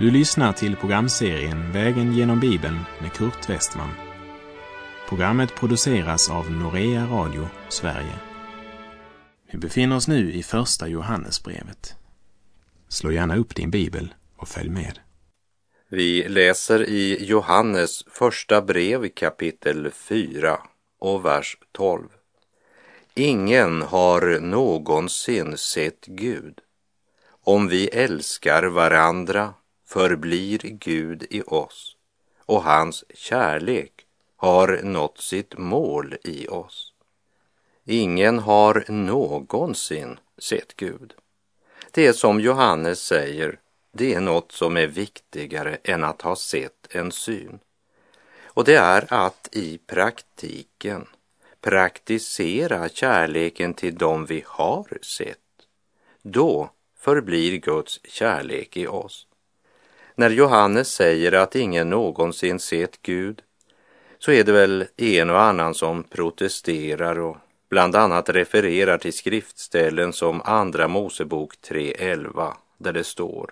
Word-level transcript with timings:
Du 0.00 0.10
lyssnar 0.10 0.52
till 0.52 0.76
programserien 0.76 1.72
Vägen 1.72 2.12
genom 2.12 2.40
Bibeln 2.40 2.78
med 3.00 3.12
Kurt 3.12 3.48
Westman. 3.48 3.90
Programmet 5.08 5.54
produceras 5.54 6.30
av 6.30 6.50
Norea 6.50 7.06
Radio 7.06 7.48
Sverige. 7.68 8.14
Vi 9.52 9.58
befinner 9.58 9.96
oss 9.96 10.08
nu 10.08 10.32
i 10.32 10.42
Första 10.42 10.88
Johannesbrevet. 10.88 11.94
Slå 12.88 13.12
gärna 13.12 13.36
upp 13.36 13.54
din 13.54 13.70
bibel 13.70 14.14
och 14.36 14.48
följ 14.48 14.70
med. 14.70 14.98
Vi 15.88 16.28
läser 16.28 16.88
i 16.88 17.24
Johannes 17.24 18.04
första 18.10 18.62
brev 18.62 19.08
kapitel 19.08 19.90
4 19.90 20.58
och 21.00 21.24
vers 21.24 21.56
12. 21.72 22.08
Ingen 23.14 23.82
har 23.82 24.40
någonsin 24.40 25.56
sett 25.56 26.06
Gud. 26.06 26.58
Om 27.44 27.68
vi 27.68 27.88
älskar 27.88 28.62
varandra 28.62 29.54
förblir 29.90 30.58
Gud 30.58 31.26
i 31.30 31.42
oss 31.46 31.96
och 32.38 32.62
hans 32.62 33.04
kärlek 33.14 33.92
har 34.36 34.80
nått 34.82 35.20
sitt 35.20 35.58
mål 35.58 36.16
i 36.24 36.48
oss. 36.48 36.92
Ingen 37.84 38.38
har 38.38 38.84
någonsin 38.88 40.18
sett 40.38 40.76
Gud. 40.76 41.14
Det 41.90 42.06
är 42.06 42.12
som 42.12 42.40
Johannes 42.40 43.02
säger, 43.02 43.58
det 43.92 44.14
är 44.14 44.20
något 44.20 44.52
som 44.52 44.76
är 44.76 44.86
viktigare 44.86 45.78
än 45.84 46.04
att 46.04 46.22
ha 46.22 46.36
sett 46.36 46.86
en 46.90 47.12
syn. 47.12 47.58
Och 48.44 48.64
det 48.64 48.76
är 48.76 49.14
att 49.14 49.48
i 49.52 49.78
praktiken 49.78 51.06
praktisera 51.60 52.88
kärleken 52.88 53.74
till 53.74 53.94
dem 53.94 54.26
vi 54.26 54.44
har 54.46 54.98
sett. 55.02 55.38
Då 56.22 56.70
förblir 56.96 57.56
Guds 57.56 58.00
kärlek 58.04 58.76
i 58.76 58.86
oss. 58.86 59.26
När 60.20 60.30
Johannes 60.30 60.88
säger 60.92 61.32
att 61.32 61.56
ingen 61.56 61.90
någonsin 61.90 62.58
sett 62.58 63.02
Gud 63.02 63.42
så 64.18 64.32
är 64.32 64.44
det 64.44 64.52
väl 64.52 64.84
en 64.96 65.30
och 65.30 65.40
annan 65.40 65.74
som 65.74 66.02
protesterar 66.02 67.18
och 67.18 67.36
bland 67.70 67.96
annat 67.96 68.28
refererar 68.28 68.98
till 68.98 69.12
skriftställen 69.12 70.12
som 70.12 70.42
Andra 70.44 70.88
Mosebok 70.88 71.54
3.11 71.68 72.52
där 72.78 72.92
det 72.92 73.04
står 73.04 73.50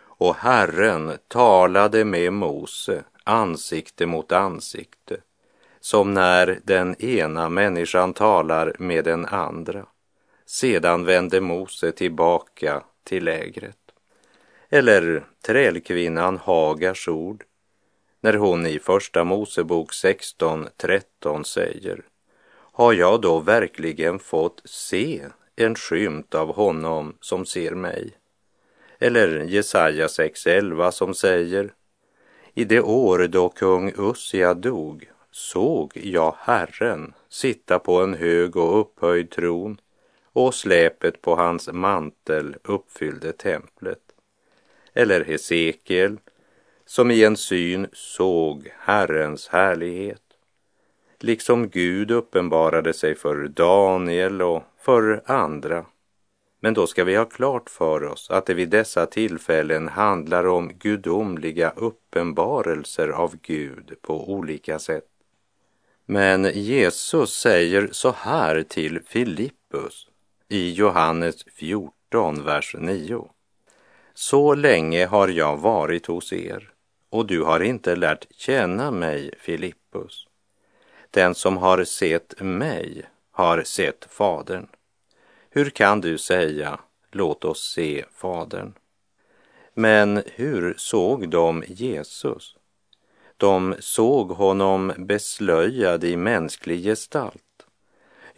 Och 0.00 0.36
Herren 0.36 1.12
talade 1.28 2.04
med 2.04 2.32
Mose 2.32 3.04
ansikte 3.24 4.06
mot 4.06 4.32
ansikte 4.32 5.16
som 5.80 6.14
när 6.14 6.60
den 6.64 7.02
ena 7.04 7.48
människan 7.48 8.12
talar 8.12 8.76
med 8.78 9.04
den 9.04 9.26
andra. 9.26 9.86
Sedan 10.46 11.04
vände 11.04 11.40
Mose 11.40 11.92
tillbaka 11.92 12.82
till 13.04 13.24
lägret. 13.24 13.87
Eller 14.70 15.26
trälkvinnan 15.46 16.36
Hagars 16.36 17.08
ord 17.08 17.44
när 18.20 18.34
hon 18.34 18.66
i 18.66 18.78
Första 18.78 19.24
Mosebok 19.24 19.92
16.13 19.92 21.42
säger 21.42 22.02
Har 22.50 22.92
jag 22.92 23.20
då 23.20 23.38
verkligen 23.38 24.18
fått 24.18 24.62
se 24.64 25.22
en 25.56 25.74
skymt 25.74 26.34
av 26.34 26.54
honom 26.54 27.16
som 27.20 27.46
ser 27.46 27.74
mig? 27.74 28.12
Eller 28.98 29.38
Jesaja 29.38 30.06
6.11 30.06 30.90
som 30.90 31.14
säger 31.14 31.72
I 32.54 32.64
det 32.64 32.80
år 32.80 33.26
då 33.26 33.48
kung 33.48 33.92
Ussia 33.96 34.54
dog 34.54 35.10
såg 35.30 35.92
jag 35.94 36.34
Herren 36.38 37.14
sitta 37.28 37.78
på 37.78 38.02
en 38.02 38.14
hög 38.14 38.56
och 38.56 38.80
upphöjd 38.80 39.30
tron 39.30 39.80
och 40.32 40.54
släpet 40.54 41.22
på 41.22 41.36
hans 41.36 41.68
mantel 41.72 42.56
uppfyllde 42.64 43.32
templet. 43.32 44.07
Eller 44.98 45.24
Hesekiel 45.24 46.18
som 46.86 47.10
i 47.10 47.24
en 47.24 47.36
syn 47.36 47.86
såg 47.92 48.68
Herrens 48.78 49.48
härlighet. 49.48 50.22
Liksom 51.20 51.68
Gud 51.68 52.10
uppenbarade 52.10 52.92
sig 52.92 53.14
för 53.14 53.48
Daniel 53.48 54.42
och 54.42 54.62
för 54.78 55.22
andra. 55.26 55.86
Men 56.60 56.74
då 56.74 56.86
ska 56.86 57.04
vi 57.04 57.16
ha 57.16 57.24
klart 57.24 57.70
för 57.70 58.04
oss 58.04 58.30
att 58.30 58.46
det 58.46 58.54
vid 58.54 58.68
dessa 58.68 59.06
tillfällen 59.06 59.88
handlar 59.88 60.46
om 60.46 60.72
gudomliga 60.78 61.72
uppenbarelser 61.76 63.08
av 63.08 63.36
Gud 63.42 63.94
på 64.02 64.32
olika 64.32 64.78
sätt. 64.78 65.08
Men 66.06 66.44
Jesus 66.54 67.34
säger 67.34 67.88
så 67.92 68.10
här 68.10 68.62
till 68.62 69.00
Filippus 69.06 70.06
i 70.48 70.72
Johannes 70.72 71.44
14, 71.56 72.44
vers 72.44 72.76
9. 72.78 73.28
Så 74.20 74.54
länge 74.54 75.06
har 75.06 75.28
jag 75.28 75.56
varit 75.56 76.06
hos 76.06 76.32
er 76.32 76.70
och 77.10 77.26
du 77.26 77.42
har 77.42 77.60
inte 77.60 77.96
lärt 77.96 78.26
känna 78.36 78.90
mig, 78.90 79.30
Filippus. 79.38 80.26
Den 81.10 81.34
som 81.34 81.56
har 81.56 81.84
sett 81.84 82.40
mig 82.40 83.04
har 83.30 83.62
sett 83.62 84.06
Fadern. 84.10 84.66
Hur 85.50 85.70
kan 85.70 86.00
du 86.00 86.18
säga, 86.18 86.80
låt 87.12 87.44
oss 87.44 87.72
se 87.74 88.04
Fadern? 88.12 88.72
Men 89.74 90.22
hur 90.26 90.74
såg 90.76 91.28
de 91.28 91.64
Jesus? 91.68 92.56
De 93.36 93.74
såg 93.78 94.30
honom 94.30 94.92
beslöjad 94.98 96.04
i 96.04 96.16
mänsklig 96.16 96.84
gestalt. 96.84 97.47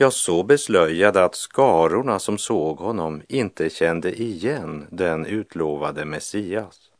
Ja, 0.02 0.10
så 0.10 0.42
beslöjad 0.42 1.16
att 1.16 1.34
skarorna 1.34 2.18
som 2.18 2.38
såg 2.38 2.78
honom 2.78 3.22
inte 3.28 3.70
kände 3.70 4.22
igen 4.22 4.86
den 4.90 5.26
utlovade 5.26 6.04
Messias. 6.04 6.90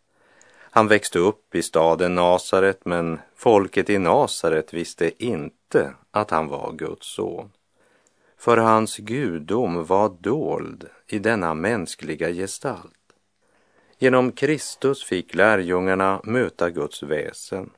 Han 0.53 0.89
växte 0.89 1.19
upp 1.19 1.55
i 1.55 1.63
staden 1.63 2.15
Nasaret, 2.15 2.85
men 2.85 3.19
folket 3.37 3.91
i 3.91 3.99
Nasaret 3.99 4.75
visste 4.75 5.25
inte 5.25 5.95
att 6.11 6.31
han 6.31 6.49
var 6.49 6.73
Guds 6.73 7.15
son. 7.15 7.51
För 8.39 8.57
hans 8.57 8.97
gudom 8.97 9.85
var 9.85 10.17
dold 10.21 10.89
i 11.07 11.19
denna 11.19 11.55
mänskliga 11.55 12.33
gestalt. 12.33 13.13
Genom 13.99 14.33
Kristus 14.33 15.05
fick 15.05 15.35
lärjungarna 15.35 16.21
möta 16.25 16.71
Guds 16.71 17.03
väsen, 17.03 17.71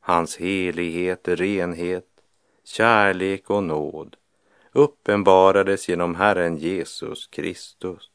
hans 0.00 0.36
helighet, 0.36 1.28
renhet, 1.28 2.08
kärlek 2.64 3.50
och 3.50 3.62
nåd 3.62 4.16
uppenbarades 4.78 5.88
genom 5.88 6.14
Herren 6.14 6.56
Jesus 6.56 7.26
Kristus. 7.26 8.10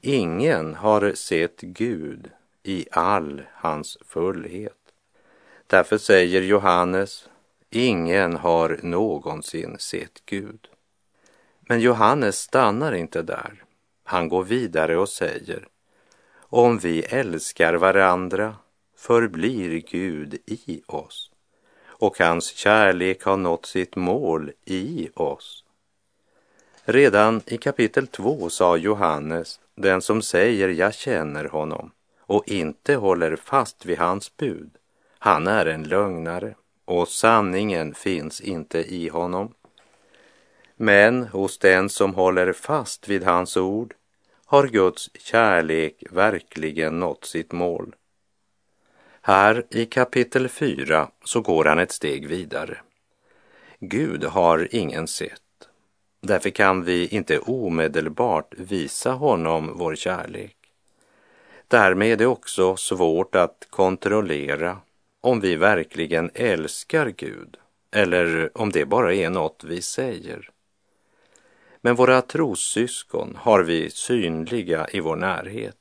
Ingen 0.00 0.74
har 0.74 1.12
sett 1.14 1.60
Gud 1.60 2.30
i 2.62 2.86
all 2.90 3.42
hans 3.52 3.98
fullhet. 4.04 4.78
Därför 5.66 5.98
säger 5.98 6.42
Johannes, 6.42 7.28
ingen 7.70 8.36
har 8.36 8.80
någonsin 8.82 9.76
sett 9.78 10.22
Gud. 10.26 10.68
Men 11.60 11.80
Johannes 11.80 12.38
stannar 12.38 12.92
inte 12.92 13.22
där. 13.22 13.64
Han 14.04 14.28
går 14.28 14.44
vidare 14.44 14.96
och 14.96 15.08
säger, 15.08 15.68
om 16.36 16.78
vi 16.78 17.02
älskar 17.02 17.74
varandra 17.74 18.56
förblir 18.96 19.82
Gud 19.90 20.34
i 20.46 20.82
oss 20.86 21.30
och 22.04 22.18
hans 22.18 22.46
kärlek 22.46 23.22
har 23.22 23.36
nått 23.36 23.66
sitt 23.66 23.96
mål 23.96 24.52
i 24.64 25.08
oss. 25.14 25.63
Redan 26.86 27.40
i 27.46 27.56
kapitel 27.56 28.06
2 28.06 28.50
sa 28.50 28.76
Johannes, 28.76 29.60
den 29.74 30.02
som 30.02 30.22
säger 30.22 30.68
jag 30.68 30.94
känner 30.94 31.44
honom 31.44 31.90
och 32.20 32.48
inte 32.48 32.94
håller 32.94 33.36
fast 33.36 33.86
vid 33.86 33.98
hans 33.98 34.36
bud, 34.36 34.70
han 35.18 35.46
är 35.46 35.66
en 35.66 35.82
lögnare 35.82 36.54
och 36.84 37.08
sanningen 37.08 37.94
finns 37.94 38.40
inte 38.40 38.78
i 38.78 39.08
honom. 39.08 39.54
Men 40.76 41.22
hos 41.22 41.58
den 41.58 41.88
som 41.88 42.14
håller 42.14 42.52
fast 42.52 43.08
vid 43.08 43.24
hans 43.24 43.56
ord 43.56 43.94
har 44.46 44.66
Guds 44.66 45.10
kärlek 45.14 46.04
verkligen 46.10 47.00
nått 47.00 47.24
sitt 47.24 47.52
mål. 47.52 47.94
Här 49.20 49.66
i 49.70 49.86
kapitel 49.86 50.48
4 50.48 51.08
så 51.24 51.40
går 51.40 51.64
han 51.64 51.78
ett 51.78 51.92
steg 51.92 52.28
vidare. 52.28 52.78
Gud 53.80 54.24
har 54.24 54.68
ingen 54.70 55.06
sett. 55.06 55.43
Därför 56.26 56.50
kan 56.50 56.84
vi 56.84 57.08
inte 57.08 57.38
omedelbart 57.38 58.54
visa 58.58 59.12
honom 59.12 59.78
vår 59.78 59.94
kärlek. 59.94 60.56
Därmed 61.68 62.12
är 62.12 62.16
det 62.16 62.26
också 62.26 62.76
svårt 62.76 63.34
att 63.34 63.66
kontrollera 63.70 64.78
om 65.20 65.40
vi 65.40 65.56
verkligen 65.56 66.30
älskar 66.34 67.06
Gud 67.16 67.56
eller 67.90 68.50
om 68.54 68.70
det 68.70 68.84
bara 68.84 69.14
är 69.14 69.30
något 69.30 69.64
vi 69.64 69.82
säger. 69.82 70.50
Men 71.80 71.94
våra 71.94 72.22
trossyskon 72.22 73.36
har 73.40 73.62
vi 73.62 73.90
synliga 73.90 74.86
i 74.92 75.00
vår 75.00 75.16
närhet. 75.16 75.78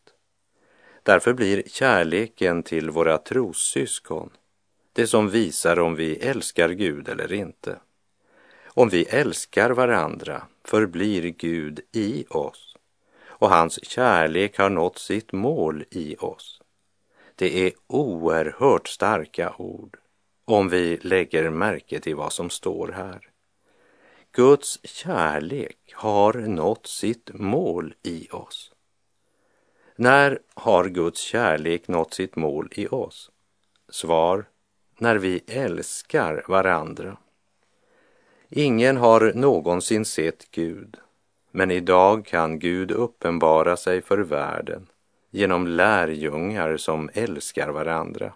Därför 1.03 1.33
blir 1.33 1.63
kärleken 1.67 2.63
till 2.63 2.89
våra 2.89 3.17
trossyskon 3.17 4.29
det 4.93 5.07
som 5.07 5.29
visar 5.29 5.79
om 5.79 5.95
vi 5.95 6.15
älskar 6.15 6.69
Gud 6.69 7.09
eller 7.09 7.33
inte. 7.33 7.79
Om 8.75 8.89
vi 8.89 9.03
älskar 9.03 9.69
varandra 9.69 10.47
förblir 10.63 11.29
Gud 11.29 11.79
i 11.91 12.25
oss 12.29 12.75
och 13.25 13.49
hans 13.49 13.85
kärlek 13.85 14.57
har 14.57 14.69
nått 14.69 14.97
sitt 14.97 15.31
mål 15.31 15.83
i 15.91 16.15
oss. 16.15 16.61
Det 17.35 17.67
är 17.67 17.71
oerhört 17.87 18.87
starka 18.87 19.53
ord 19.57 19.97
om 20.45 20.69
vi 20.69 20.97
lägger 21.01 21.49
märke 21.49 21.99
till 21.99 22.15
vad 22.15 22.33
som 22.33 22.49
står 22.49 22.87
här. 22.87 23.29
Guds 24.31 24.79
kärlek 24.83 25.77
har 25.93 26.33
nått 26.33 26.87
sitt 26.87 27.33
mål 27.33 27.95
i 28.03 28.27
oss. 28.31 28.71
När 29.95 30.39
har 30.53 30.85
Guds 30.85 31.21
kärlek 31.21 31.87
nått 31.87 32.13
sitt 32.13 32.35
mål 32.35 32.69
i 32.71 32.87
oss? 32.87 33.31
Svar, 33.89 34.45
när 34.97 35.15
vi 35.15 35.43
älskar 35.47 36.43
varandra. 36.47 37.17
Ingen 38.55 38.97
har 38.97 39.31
någonsin 39.35 40.05
sett 40.05 40.51
Gud, 40.51 40.97
men 41.51 41.71
idag 41.71 42.25
kan 42.25 42.59
Gud 42.59 42.91
uppenbara 42.91 43.77
sig 43.77 44.01
för 44.01 44.17
världen 44.17 44.87
genom 45.31 45.67
lärjungar 45.67 46.77
som 46.77 47.09
älskar 47.13 47.69
varandra. 47.69 48.33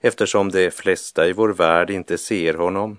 Eftersom 0.00 0.50
de 0.50 0.70
flesta 0.70 1.26
i 1.26 1.32
vår 1.32 1.48
värld 1.48 1.90
inte 1.90 2.18
ser 2.18 2.54
honom 2.54 2.96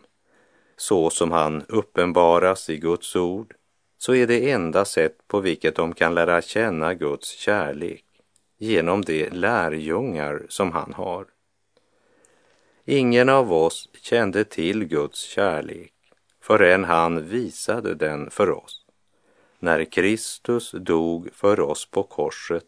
så 0.77 1.09
som 1.09 1.31
han 1.31 1.65
uppenbaras 1.68 2.69
i 2.69 2.77
Guds 2.77 3.15
ord, 3.15 3.54
så 3.97 4.15
är 4.15 4.27
det 4.27 4.51
enda 4.51 4.86
sätt 4.86 5.18
på 5.27 5.39
vilket 5.39 5.75
de 5.75 5.94
kan 5.94 6.15
lära 6.15 6.42
känna 6.42 6.94
Guds 6.94 7.30
kärlek 7.30 8.06
genom 8.57 9.01
de 9.01 9.30
lärjungar 9.30 10.45
som 10.50 10.71
han 10.71 10.94
har. 10.94 11.25
Ingen 12.86 13.30
av 13.30 13.54
oss 13.54 13.89
kände 14.01 14.44
till 14.44 14.86
Guds 14.86 15.19
kärlek 15.19 15.94
förrän 16.42 16.83
han 16.83 17.28
visade 17.28 17.95
den 17.95 18.30
för 18.30 18.50
oss 18.50 18.86
när 19.60 19.86
Kristus 19.86 20.72
dog 20.72 21.30
för 21.33 21.60
oss 21.60 21.86
på 21.86 22.04
korset 22.04 22.66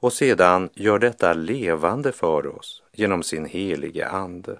och 0.00 0.12
sedan 0.12 0.70
gör 0.74 0.98
detta 0.98 1.32
levande 1.32 2.12
för 2.12 2.46
oss 2.46 2.82
genom 2.92 3.22
sin 3.22 3.44
helige 3.44 4.08
Ande. 4.08 4.58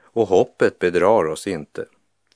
Och 0.00 0.28
hoppet 0.28 0.78
bedrar 0.78 1.26
oss 1.26 1.46
inte, 1.46 1.86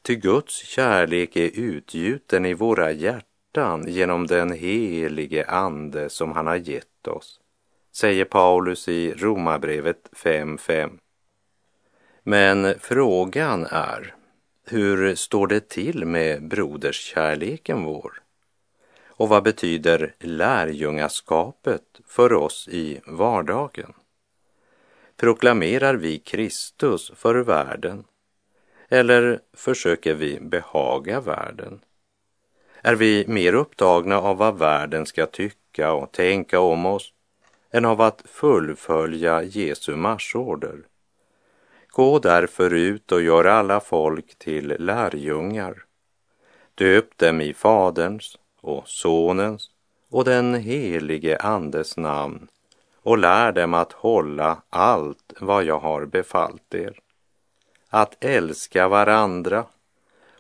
ty 0.03 0.17
Guds 0.17 0.55
kärlek 0.55 1.37
är 1.37 1.51
utgjuten 1.55 2.47
i 2.47 2.55
våra 2.55 2.93
hjärtan 2.93 3.85
genom 3.89 4.27
den 4.27 4.53
helige 4.53 5.47
Ande 5.47 6.11
som 6.11 6.33
han 6.33 6.47
har 6.47 6.57
gett 6.57 7.09
oss, 7.09 7.41
säger 7.93 8.25
Paulus 8.25 8.89
i 8.89 9.15
Romarbrevet 9.15 10.09
5.5. 10.13 10.99
Men 12.23 12.75
frågan 12.81 13.67
är, 13.71 14.15
hur 14.67 15.15
står 15.15 15.47
det 15.47 15.69
till 15.69 16.05
med 16.05 16.49
broderskärleken 16.49 17.85
vår? 17.85 18.23
Och 19.07 19.29
vad 19.29 19.43
betyder 19.43 20.15
lärjungaskapet 20.19 21.83
för 22.07 22.33
oss 22.33 22.69
i 22.69 23.01
vardagen? 23.07 23.93
Proklamerar 25.17 25.95
vi 25.95 26.19
Kristus 26.19 27.13
för 27.17 27.35
världen? 27.35 28.05
Eller 28.89 29.41
försöker 29.53 30.15
vi 30.15 30.41
behaga 30.41 31.21
världen? 31.21 31.81
Är 32.83 32.95
vi 32.95 33.25
mer 33.29 33.55
upptagna 33.55 34.21
av 34.21 34.37
vad 34.37 34.59
världen 34.59 35.07
ska 35.07 35.27
tycka 35.27 35.93
och 35.93 36.13
tänka 36.13 36.61
om 36.61 36.87
oss 36.87 37.13
än 37.71 37.85
av 37.85 38.01
att 38.01 38.23
fullfölja 38.25 39.43
Jesu 39.43 39.97
marsorder? 39.97 40.79
Gå 41.89 42.19
därför 42.19 42.75
ut 42.75 43.13
och 43.13 43.23
gör 43.23 43.45
alla 43.45 43.81
folk 43.81 44.39
till 44.39 44.77
lärjungar. 44.79 45.85
Döp 46.75 47.19
dem 47.19 47.41
i 47.41 47.55
Faderns 47.55 48.39
och 48.61 48.89
Sonens 48.89 49.71
och 50.11 50.25
den 50.25 50.55
helige 50.55 51.39
Andes 51.39 51.97
namn 51.97 52.49
och 53.03 53.19
lär 53.19 53.53
dem 53.53 53.75
att 53.75 53.93
hålla 53.93 54.63
allt 54.71 55.33
vad 55.41 55.65
jag 55.65 55.79
har 55.79 56.07
befallt 56.07 56.75
er. 56.75 56.99
Att 57.89 58.25
älska 58.25 58.89
varandra 58.89 59.65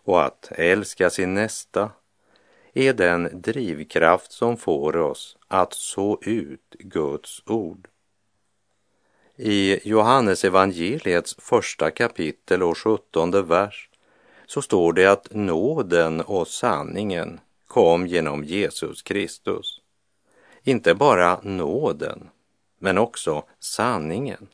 och 0.05 0.25
att 0.25 0.53
älska 0.53 1.11
sin 1.11 1.35
nästa 1.35 1.91
är 2.73 2.93
den 2.93 3.29
drivkraft 3.33 4.33
som 4.33 4.57
får 4.57 4.97
oss 4.97 5.37
att 5.49 5.75
så 5.75 6.19
ut 6.23 6.75
Guds 6.79 7.43
ord. 7.47 7.89
I 9.37 9.89
Johannes 9.89 10.45
evangeliets 10.45 11.37
första 11.39 11.91
kapitel 11.91 12.63
och 12.63 12.79
sjuttonde 12.79 13.43
vers 13.43 13.89
så 14.47 14.63
står 14.63 14.93
det 14.93 15.07
att 15.07 15.29
nåden 15.31 16.21
och 16.21 16.49
sanningen 16.49 17.41
kom 17.67 18.07
genom 18.07 18.45
Jesus 18.45 19.03
Kristus. 19.03 19.81
Inte 20.63 20.95
bara 20.95 21.41
nåden, 21.43 22.29
men 22.79 22.99
också 22.99 23.45
sanningen. 23.59 24.47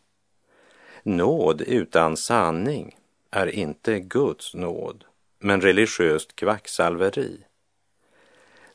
Nåd 1.02 1.60
utan 1.60 2.16
sanning 2.16 2.96
är 3.30 3.46
inte 3.46 4.00
Guds 4.00 4.54
nåd, 4.54 5.04
men 5.38 5.60
religiöst 5.60 6.36
kvacksalveri. 6.36 7.40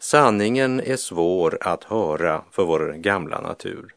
Sanningen 0.03 0.79
är 0.79 0.95
svår 0.95 1.57
att 1.61 1.83
höra 1.83 2.43
för 2.51 2.65
vår 2.65 2.93
gamla 2.93 3.41
natur. 3.41 3.95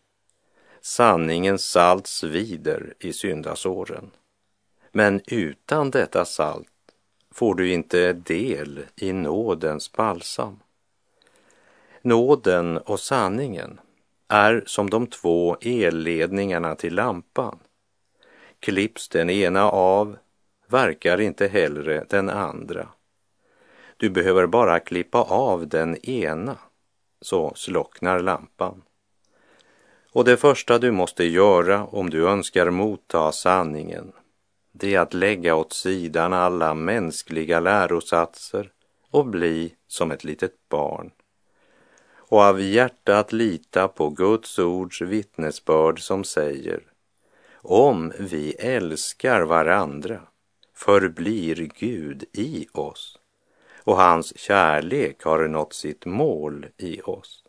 Sanningens 0.80 1.64
salt 1.64 2.06
svider 2.06 2.94
i 3.00 3.12
syndasåren. 3.12 4.10
Men 4.92 5.20
utan 5.26 5.90
detta 5.90 6.24
salt 6.24 6.68
får 7.30 7.54
du 7.54 7.72
inte 7.72 8.12
del 8.12 8.80
i 8.96 9.12
nådens 9.12 9.92
balsam. 9.92 10.58
Nåden 12.02 12.78
och 12.78 13.00
sanningen 13.00 13.80
är 14.28 14.62
som 14.66 14.90
de 14.90 15.06
två 15.06 15.56
elledningarna 15.60 16.74
till 16.74 16.94
lampan. 16.94 17.58
Klipps 18.60 19.08
den 19.08 19.30
ena 19.30 19.70
av 19.70 20.16
verkar 20.66 21.20
inte 21.20 21.46
hellre 21.46 22.04
den 22.08 22.30
andra. 22.30 22.88
Du 23.96 24.10
behöver 24.10 24.46
bara 24.46 24.80
klippa 24.80 25.22
av 25.22 25.68
den 25.68 25.96
ena 25.96 26.58
så 27.20 27.52
slocknar 27.54 28.20
lampan. 28.20 28.82
Och 30.12 30.24
det 30.24 30.36
första 30.36 30.78
du 30.78 30.90
måste 30.90 31.24
göra 31.24 31.84
om 31.84 32.10
du 32.10 32.28
önskar 32.28 32.70
motta 32.70 33.32
sanningen 33.32 34.12
det 34.76 34.94
är 34.94 35.00
att 35.00 35.14
lägga 35.14 35.54
åt 35.54 35.72
sidan 35.72 36.32
alla 36.32 36.74
mänskliga 36.74 37.60
lärosatser 37.60 38.72
och 39.10 39.26
bli 39.26 39.74
som 39.88 40.10
ett 40.10 40.24
litet 40.24 40.68
barn 40.68 41.10
och 42.16 42.40
av 42.40 42.60
hjärtat 42.60 43.32
lita 43.32 43.88
på 43.88 44.10
Guds 44.10 44.58
ords 44.58 45.00
vittnesbörd 45.00 46.00
som 46.00 46.24
säger 46.24 46.82
om 47.54 48.12
vi 48.18 48.52
älskar 48.52 49.42
varandra 49.42 50.20
förblir 50.74 51.70
Gud 51.78 52.24
i 52.32 52.66
oss 52.72 53.18
och 53.84 53.96
hans 53.96 54.38
kärlek 54.38 55.22
har 55.22 55.48
nått 55.48 55.72
sitt 55.72 56.06
mål 56.06 56.66
i 56.76 57.00
oss. 57.00 57.44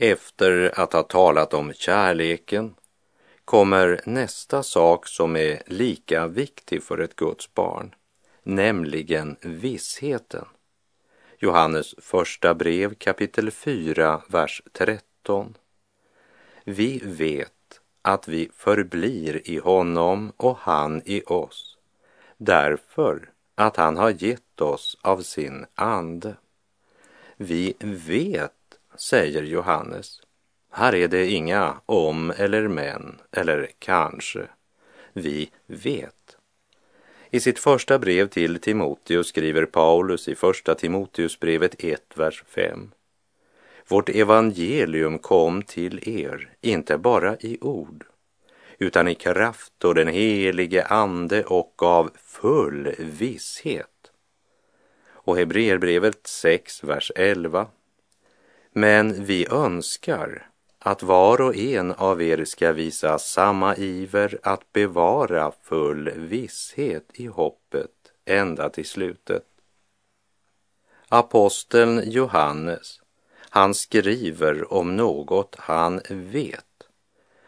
Efter 0.00 0.80
att 0.80 0.92
ha 0.92 1.02
talat 1.02 1.54
om 1.54 1.72
kärleken 1.72 2.74
kommer 3.48 4.00
nästa 4.04 4.62
sak 4.62 5.06
som 5.06 5.36
är 5.36 5.62
lika 5.66 6.26
viktig 6.26 6.82
för 6.82 6.98
ett 6.98 7.16
Guds 7.16 7.54
barn, 7.54 7.94
nämligen 8.42 9.36
vissheten. 9.40 10.44
Johannes 11.38 11.94
första 11.98 12.54
brev 12.54 12.94
kapitel 12.94 13.50
4, 13.50 14.22
vers 14.28 14.62
13. 14.72 15.54
Vi 16.64 16.98
vet 17.04 17.80
att 18.02 18.28
vi 18.28 18.50
förblir 18.54 19.50
i 19.50 19.58
honom 19.58 20.32
och 20.36 20.58
han 20.58 21.02
i 21.04 21.22
oss, 21.26 21.76
därför 22.36 23.30
att 23.54 23.76
han 23.76 23.96
har 23.96 24.10
gett 24.10 24.60
oss 24.60 24.98
av 25.02 25.22
sin 25.22 25.66
ande. 25.74 26.34
Vi 27.36 27.74
vet 27.80 28.52
säger 28.96 29.42
Johannes. 29.42 30.20
Här 30.70 30.94
är 30.94 31.08
det 31.08 31.26
inga 31.26 31.80
om 31.86 32.32
eller 32.36 32.68
men 32.68 33.18
eller 33.32 33.70
kanske. 33.78 34.48
Vi 35.12 35.50
vet. 35.66 36.36
I 37.30 37.40
sitt 37.40 37.58
första 37.58 37.98
brev 37.98 38.28
till 38.28 38.60
Timoteus 38.60 39.28
skriver 39.28 39.64
Paulus 39.66 40.28
i 40.28 40.34
första 40.34 40.74
Timoteusbrevet 40.74 41.74
1, 41.78 42.02
vers 42.14 42.44
5. 42.46 42.90
Vårt 43.88 44.08
evangelium 44.08 45.18
kom 45.18 45.62
till 45.62 46.08
er, 46.08 46.50
inte 46.60 46.98
bara 46.98 47.36
i 47.40 47.58
ord, 47.60 48.04
utan 48.78 49.08
i 49.08 49.14
kraft 49.14 49.84
och 49.84 49.94
den 49.94 50.08
helige 50.08 50.84
ande 50.84 51.44
och 51.44 51.82
av 51.82 52.10
full 52.16 52.94
visshet 52.98 54.12
Och 55.10 55.36
Hebreerbrevet 55.36 56.26
6, 56.26 56.84
vers 56.84 57.12
11. 57.14 57.66
Men 58.72 59.24
vi 59.24 59.46
önskar 59.50 60.48
att 60.88 61.02
var 61.02 61.40
och 61.40 61.56
en 61.56 61.92
av 61.92 62.22
er 62.22 62.44
ska 62.44 62.72
visa 62.72 63.18
samma 63.18 63.76
iver 63.76 64.38
att 64.42 64.72
bevara 64.72 65.52
full 65.62 66.10
visshet 66.10 67.04
i 67.14 67.26
hoppet 67.26 67.90
ända 68.24 68.68
till 68.68 68.86
slutet. 68.86 69.44
Aposteln 71.08 72.10
Johannes, 72.10 73.00
han 73.50 73.74
skriver 73.74 74.72
om 74.72 74.96
något 74.96 75.56
han 75.58 76.00
vet 76.08 76.64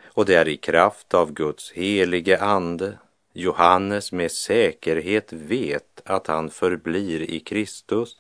och 0.04 0.24
det 0.24 0.34
är 0.34 0.48
i 0.48 0.56
kraft 0.56 1.14
av 1.14 1.32
Guds 1.32 1.72
helige 1.72 2.38
ande 2.38 2.98
Johannes 3.32 4.12
med 4.12 4.32
säkerhet 4.32 5.32
vet 5.32 6.02
att 6.04 6.26
han 6.26 6.50
förblir 6.50 7.30
i 7.30 7.40
Kristus 7.40 8.16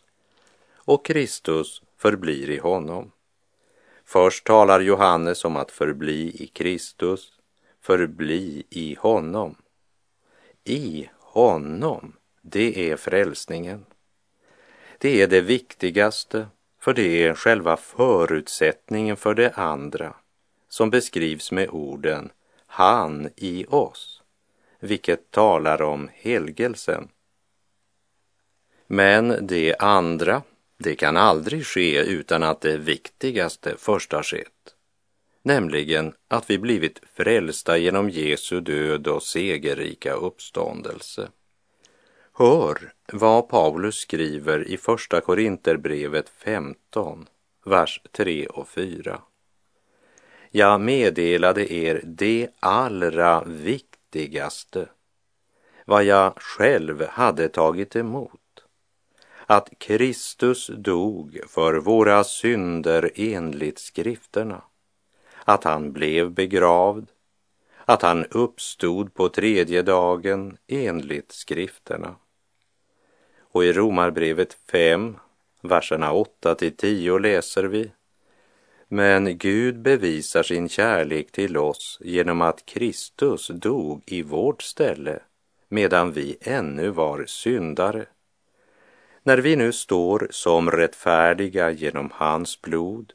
och 0.74 1.04
Kristus 1.04 1.82
förblir 1.96 2.50
i 2.50 2.58
honom. 2.58 3.10
Först 4.12 4.44
talar 4.44 4.80
Johannes 4.80 5.44
om 5.44 5.56
att 5.56 5.70
förbli 5.70 6.42
i 6.42 6.46
Kristus, 6.46 7.32
förbli 7.80 8.62
i 8.70 8.94
honom. 8.94 9.54
I 10.64 11.08
honom, 11.18 12.16
det 12.42 12.90
är 12.90 12.96
frälsningen. 12.96 13.86
Det 14.98 15.22
är 15.22 15.26
det 15.26 15.40
viktigaste, 15.40 16.46
för 16.80 16.94
det 16.94 17.24
är 17.24 17.34
själva 17.34 17.76
förutsättningen 17.76 19.16
för 19.16 19.34
det 19.34 19.50
andra 19.50 20.14
som 20.68 20.90
beskrivs 20.90 21.52
med 21.52 21.68
orden 21.68 22.30
han 22.66 23.28
i 23.36 23.66
oss, 23.68 24.22
vilket 24.80 25.30
talar 25.30 25.82
om 25.82 26.10
helgelsen. 26.12 27.08
Men 28.86 29.46
det 29.46 29.76
andra, 29.78 30.42
det 30.82 30.94
kan 30.94 31.16
aldrig 31.16 31.66
ske 31.66 32.02
utan 32.02 32.42
att 32.42 32.60
det 32.60 32.76
viktigaste 32.76 33.74
först 33.78 34.12
har 34.12 34.22
skett, 34.22 34.74
nämligen 35.42 36.12
att 36.28 36.50
vi 36.50 36.58
blivit 36.58 37.00
frälsta 37.14 37.78
genom 37.78 38.10
Jesu 38.10 38.60
död 38.60 39.06
och 39.06 39.22
segerrika 39.22 40.12
uppståndelse. 40.12 41.28
Hör 42.38 42.92
vad 43.12 43.48
Paulus 43.48 43.96
skriver 43.96 44.68
i 44.68 44.76
Första 44.76 45.20
Korinterbrevet 45.20 46.28
15, 46.28 47.26
vers 47.64 48.00
3 48.12 48.46
och 48.46 48.68
4. 48.68 49.20
Jag 50.50 50.80
meddelade 50.80 51.72
er 51.72 52.00
det 52.04 52.48
allra 52.60 53.44
viktigaste, 53.44 54.88
vad 55.86 56.04
jag 56.04 56.32
själv 56.36 57.06
hade 57.08 57.48
tagit 57.48 57.96
emot, 57.96 58.40
att 59.50 59.78
Kristus 59.78 60.70
dog 60.74 61.40
för 61.48 61.74
våra 61.74 62.24
synder 62.24 63.10
enligt 63.14 63.78
skrifterna, 63.78 64.62
att 65.44 65.64
han 65.64 65.92
blev 65.92 66.30
begravd, 66.30 67.08
att 67.84 68.02
han 68.02 68.26
uppstod 68.30 69.14
på 69.14 69.28
tredje 69.28 69.82
dagen 69.82 70.56
enligt 70.66 71.32
skrifterna. 71.32 72.16
Och 73.40 73.64
i 73.64 73.72
Romarbrevet 73.72 74.56
5, 74.72 75.16
verserna 75.62 76.12
8 76.12 76.54
till 76.54 76.76
10 76.76 77.18
läser 77.18 77.64
vi 77.64 77.90
men 78.88 79.38
Gud 79.38 79.80
bevisar 79.80 80.42
sin 80.42 80.68
kärlek 80.68 81.32
till 81.32 81.56
oss 81.56 81.98
genom 82.00 82.40
att 82.40 82.66
Kristus 82.66 83.48
dog 83.48 84.02
i 84.06 84.22
vårt 84.22 84.62
ställe 84.62 85.20
medan 85.68 86.12
vi 86.12 86.36
ännu 86.40 86.90
var 86.90 87.24
syndare. 87.26 88.06
När 89.22 89.38
vi 89.38 89.56
nu 89.56 89.72
står 89.72 90.28
som 90.30 90.70
rättfärdiga 90.70 91.70
genom 91.70 92.10
hans 92.14 92.62
blod, 92.62 93.12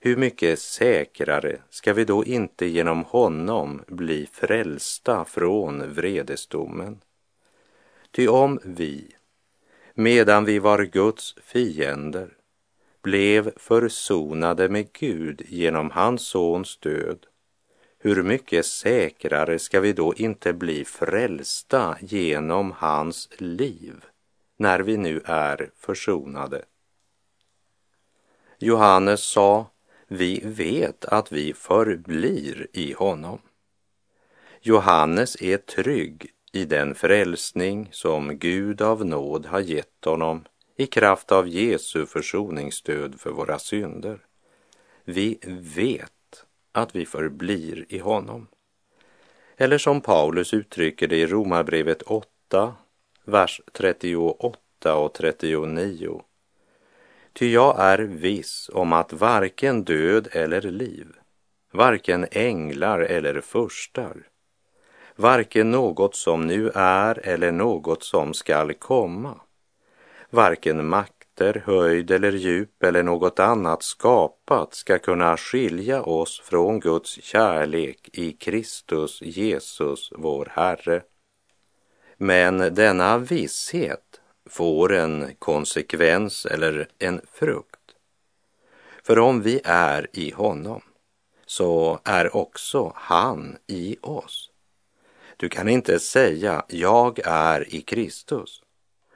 hur 0.00 0.16
mycket 0.16 0.58
säkrare 0.58 1.60
ska 1.70 1.92
vi 1.92 2.04
då 2.04 2.24
inte 2.24 2.66
genom 2.66 3.04
honom 3.04 3.82
bli 3.86 4.28
frälsta 4.32 5.24
från 5.24 5.94
vredesdomen? 5.94 7.00
Ty 8.10 8.28
om 8.28 8.60
vi, 8.64 9.14
medan 9.94 10.44
vi 10.44 10.58
var 10.58 10.82
Guds 10.82 11.34
fiender, 11.42 12.28
blev 13.02 13.52
försonade 13.56 14.68
med 14.68 14.92
Gud 14.92 15.42
genom 15.48 15.90
hans 15.90 16.22
sons 16.22 16.76
död, 16.76 17.26
hur 17.98 18.22
mycket 18.22 18.66
säkrare 18.66 19.58
ska 19.58 19.80
vi 19.80 19.92
då 19.92 20.14
inte 20.14 20.52
bli 20.52 20.84
frälsta 20.84 21.96
genom 22.00 22.72
hans 22.72 23.28
liv 23.38 23.94
när 24.60 24.80
vi 24.80 24.96
nu 24.96 25.20
är 25.24 25.70
försonade? 25.76 26.64
Johannes 28.58 29.20
sa, 29.20 29.66
vi 30.08 30.40
vet 30.44 31.04
att 31.04 31.32
vi 31.32 31.54
förblir 31.54 32.66
i 32.72 32.92
honom. 32.92 33.38
Johannes 34.60 35.42
är 35.42 35.56
trygg 35.56 36.30
i 36.52 36.64
den 36.64 36.94
frälsning 36.94 37.88
som 37.92 38.38
Gud 38.38 38.82
av 38.82 39.06
nåd 39.06 39.46
har 39.46 39.60
gett 39.60 40.04
honom 40.04 40.44
i 40.76 40.86
kraft 40.86 41.32
av 41.32 41.48
Jesu 41.48 42.06
försoningsstöd 42.06 43.20
för 43.20 43.30
våra 43.30 43.58
synder. 43.58 44.18
Vi 45.04 45.38
vet 45.74 46.44
att 46.72 46.96
vi 46.96 47.06
förblir 47.06 47.84
i 47.88 47.98
honom. 47.98 48.46
Eller 49.56 49.78
som 49.78 50.00
Paulus 50.00 50.54
uttrycker 50.54 51.08
det 51.08 51.16
i 51.16 51.26
Romarbrevet 51.26 52.02
8, 52.02 52.74
vers 53.30 53.60
38 53.72 54.96
och 54.96 55.12
39. 55.12 56.22
Ty 57.32 57.52
jag 57.52 57.74
är 57.78 57.98
viss 57.98 58.70
om 58.72 58.92
att 58.92 59.12
varken 59.12 59.84
död 59.84 60.28
eller 60.32 60.62
liv, 60.62 61.06
varken 61.72 62.26
änglar 62.30 63.00
eller 63.00 63.40
furstar, 63.40 64.16
varken 65.16 65.70
något 65.70 66.14
som 66.14 66.46
nu 66.46 66.70
är 66.74 67.26
eller 67.26 67.52
något 67.52 68.02
som 68.02 68.34
skall 68.34 68.74
komma, 68.74 69.40
varken 70.30 70.86
makter, 70.86 71.62
höjd 71.66 72.10
eller 72.10 72.32
djup 72.32 72.82
eller 72.82 73.02
något 73.02 73.40
annat 73.40 73.82
skapat 73.82 74.74
ska 74.74 74.98
kunna 74.98 75.36
skilja 75.36 76.02
oss 76.02 76.40
från 76.40 76.80
Guds 76.80 77.22
kärlek 77.22 78.08
i 78.12 78.32
Kristus 78.32 79.22
Jesus, 79.22 80.12
vår 80.16 80.52
Herre. 80.54 81.02
Men 82.22 82.74
denna 82.74 83.18
visshet 83.18 84.20
får 84.46 84.92
en 84.94 85.34
konsekvens 85.38 86.46
eller 86.46 86.88
en 86.98 87.20
frukt. 87.32 87.94
För 89.02 89.18
om 89.18 89.42
vi 89.42 89.60
är 89.64 90.06
i 90.12 90.30
honom 90.30 90.82
så 91.46 92.00
är 92.04 92.36
också 92.36 92.92
han 92.96 93.56
i 93.66 93.96
oss. 94.00 94.50
Du 95.36 95.48
kan 95.48 95.68
inte 95.68 95.98
säga 95.98 96.64
jag 96.68 97.20
är 97.24 97.74
i 97.74 97.80
Kristus 97.80 98.62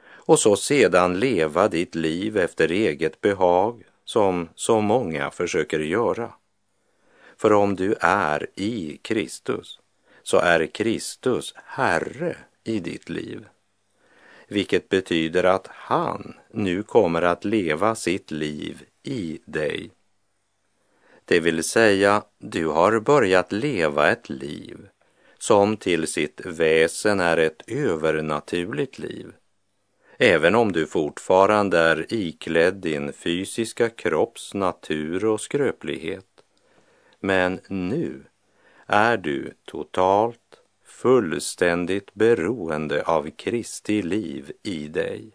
och 0.07 0.39
så 0.39 0.55
sedan 0.55 1.19
leva 1.19 1.67
ditt 1.67 1.95
liv 1.95 2.37
efter 2.37 2.71
eget 2.71 3.21
behag 3.21 3.83
som 4.05 4.49
så 4.55 4.81
många 4.81 5.31
försöker 5.31 5.79
göra. 5.79 6.33
För 7.37 7.53
om 7.53 7.75
du 7.75 7.95
är 7.99 8.47
i 8.55 8.99
Kristus 9.01 9.79
så 10.23 10.37
är 10.37 10.65
Kristus 10.65 11.53
Herre 11.65 12.37
i 12.65 12.79
ditt 12.79 13.09
liv. 13.09 13.45
Vilket 14.47 14.89
betyder 14.89 15.43
att 15.43 15.67
han 15.67 16.33
nu 16.51 16.83
kommer 16.83 17.21
att 17.21 17.45
leva 17.45 17.95
sitt 17.95 18.31
liv 18.31 18.83
i 19.03 19.39
dig. 19.45 19.91
Det 21.25 21.39
vill 21.39 21.63
säga, 21.63 22.23
du 22.37 22.67
har 22.67 22.99
börjat 22.99 23.51
leva 23.51 24.11
ett 24.11 24.29
liv 24.29 24.87
som 25.37 25.77
till 25.77 26.07
sitt 26.07 26.41
väsen 26.45 27.19
är 27.19 27.37
ett 27.37 27.63
övernaturligt 27.67 28.99
liv 28.99 29.33
även 30.17 30.55
om 30.55 30.71
du 30.71 30.85
fortfarande 30.85 31.79
är 31.79 32.13
iklädd 32.13 32.73
din 32.73 33.13
fysiska 33.13 33.89
kropps 33.89 34.53
natur 34.53 35.25
och 35.25 35.41
skröplighet. 35.41 36.25
Men 37.19 37.59
nu 37.67 38.23
är 38.85 39.17
du 39.17 39.53
totalt, 39.65 40.39
fullständigt 40.95 42.13
beroende 42.13 43.03
av 43.03 43.29
Kristi 43.29 44.01
liv 44.01 44.51
i 44.63 44.87
dig. 44.87 45.31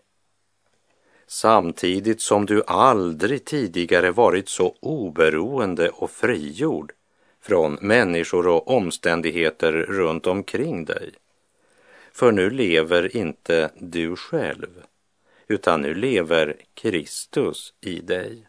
Samtidigt 1.27 2.21
som 2.21 2.47
du 2.47 2.63
aldrig 2.67 3.45
tidigare 3.45 4.11
varit 4.11 4.49
så 4.49 4.75
oberoende 4.81 5.89
och 5.89 6.11
frigjord 6.11 6.93
från 7.41 7.79
människor 7.81 8.47
och 8.47 8.69
omständigheter 8.71 9.73
runt 9.73 10.27
omkring 10.27 10.85
dig 10.85 11.13
för 12.13 12.33
nu 12.33 12.51
lever 12.51 13.17
inte 13.17 13.71
du 13.79 14.17
själv, 14.17 14.83
utan 15.49 15.81
nu 15.81 15.95
lever 15.95 16.57
Kristus 16.75 17.75
i 17.81 18.01
dig. 18.01 18.47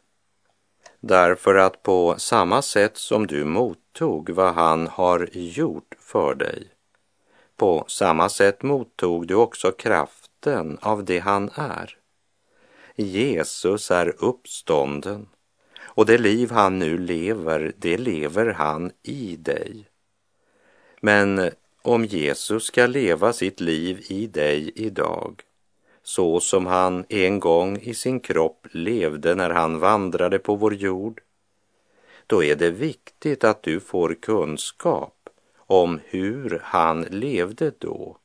Därför 1.00 1.56
att 1.56 1.84
på 1.84 2.16
samma 2.18 2.62
sätt 2.62 2.98
som 2.98 3.28
du 3.28 3.46
mottog 3.46 4.30
vad 4.30 4.54
han 4.54 4.88
har 4.88 5.30
gjort 5.32 5.96
för 6.00 6.36
dig, 6.36 6.68
på 7.62 7.86
samma 7.88 8.30
sätt 8.30 8.64
mottog 8.64 9.28
du 9.28 9.36
också 9.36 9.72
kraften 9.72 10.78
av 10.82 11.06
det 11.06 11.20
han 11.20 11.50
är. 11.56 11.98
Jesus 12.96 13.92
är 13.92 14.16
uppstånden 14.24 15.28
och 15.80 16.06
det 16.06 16.18
liv 16.18 16.52
han 16.52 16.80
nu 16.80 16.98
lever, 16.98 17.74
det 17.78 17.98
lever 17.98 18.46
han 18.46 18.92
i 19.04 19.36
dig. 19.36 19.86
Men 21.00 21.50
om 21.82 22.06
Jesus 22.06 22.64
ska 22.64 22.88
leva 22.88 23.34
sitt 23.34 23.60
liv 23.60 24.06
i 24.08 24.28
dig 24.28 24.72
idag, 24.76 25.42
så 26.04 26.40
som 26.40 26.66
han 26.66 27.06
en 27.10 27.40
gång 27.40 27.78
i 27.78 27.94
sin 27.94 28.20
kropp 28.20 28.68
levde 28.72 29.36
när 29.36 29.50
han 29.50 29.80
vandrade 29.80 30.40
på 30.40 30.56
vår 30.56 30.74
jord, 30.74 31.22
då 32.28 32.44
är 32.44 32.56
det 32.56 32.72
viktigt 32.72 33.44
att 33.44 33.64
du 33.64 33.80
får 33.80 34.16
kunskap 34.22 35.21
om 35.72 36.00
hur 36.06 36.62
han 36.64 37.02
levde 37.02 37.72
då, 37.78 38.18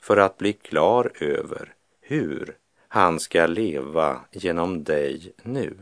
för 0.00 0.16
att 0.16 0.38
bli 0.38 0.52
klar 0.52 1.12
över 1.20 1.74
hur 2.00 2.56
han 2.88 3.20
ska 3.20 3.46
leva 3.46 4.20
genom 4.32 4.84
dig 4.84 5.32
nu. 5.42 5.76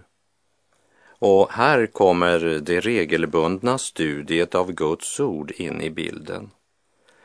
Och 1.07 1.53
här 1.53 1.87
kommer 1.87 2.39
det 2.39 2.81
regelbundna 2.81 3.79
studiet 3.79 4.55
av 4.55 4.73
Guds 4.73 5.21
ord 5.21 5.51
in 5.51 5.81
i 5.81 5.91
bilden. 5.91 6.51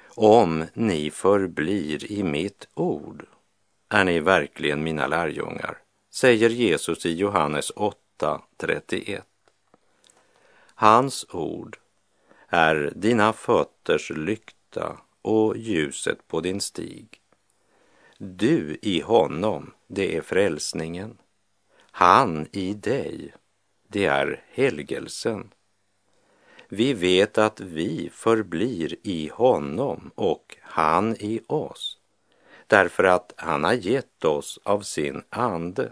Om 0.07 0.65
ni 0.73 1.11
förblir 1.11 2.11
i 2.11 2.23
mitt 2.23 2.67
ord 2.73 3.25
är 3.89 4.03
ni 4.03 4.19
verkligen 4.19 4.83
mina 4.83 5.07
lärjungar, 5.07 5.77
säger 6.13 6.49
Jesus 6.49 7.05
i 7.05 7.13
Johannes 7.13 7.71
8.31. 7.71 9.21
Hans 10.75 11.25
ord 11.29 11.77
är 12.49 12.93
dina 12.95 13.33
fötters 13.33 14.09
lykta 14.09 14.97
och 15.21 15.57
ljuset 15.57 16.27
på 16.27 16.41
din 16.41 16.61
stig. 16.61 17.21
Du 18.17 18.77
i 18.81 19.01
honom, 19.01 19.73
det 19.87 20.17
är 20.17 20.21
frälsningen. 20.21 21.17
Han 21.91 22.47
i 22.51 22.73
dig, 22.73 23.33
det 23.87 24.05
är 24.05 24.43
helgelsen. 24.51 25.53
Vi 26.67 26.93
vet 26.93 27.37
att 27.37 27.59
vi 27.59 28.09
förblir 28.13 28.95
i 29.03 29.29
honom 29.33 30.11
och 30.15 30.57
han 30.61 31.15
i 31.19 31.41
oss, 31.47 31.97
därför 32.67 33.03
att 33.03 33.33
han 33.37 33.63
har 33.63 33.73
gett 33.73 34.25
oss 34.25 34.59
av 34.63 34.81
sin 34.81 35.23
ande. 35.29 35.91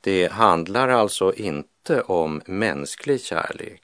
Det 0.00 0.32
handlar 0.32 0.88
alltså 0.88 1.34
inte 1.34 2.02
om 2.02 2.42
mänsklig 2.46 3.20
kärlek, 3.20 3.83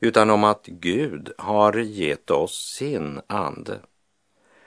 utan 0.00 0.30
om 0.30 0.44
att 0.44 0.66
Gud 0.66 1.32
har 1.38 1.72
gett 1.72 2.30
oss 2.30 2.74
sin 2.76 3.20
ande. 3.26 3.80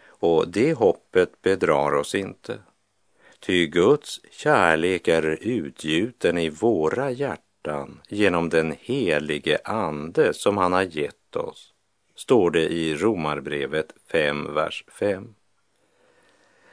Och 0.07 0.47
det 0.47 0.73
hoppet 0.73 1.41
bedrar 1.41 1.95
oss 1.95 2.15
inte. 2.15 2.59
Ty 3.39 3.67
Guds 3.67 4.21
kärlek 4.31 5.07
är 5.07 5.37
utgjuten 5.41 6.37
i 6.37 6.49
våra 6.49 7.11
hjärtan 7.11 8.01
genom 8.09 8.49
den 8.49 8.75
helige 8.79 9.59
Ande 9.63 10.33
som 10.33 10.57
han 10.57 10.73
har 10.73 10.81
gett 10.83 11.35
oss, 11.35 11.73
står 12.15 12.51
det 12.51 12.69
i 12.69 12.95
Romarbrevet 12.95 13.93
5, 14.11 14.53
vers 14.53 14.83
5. 14.87 15.35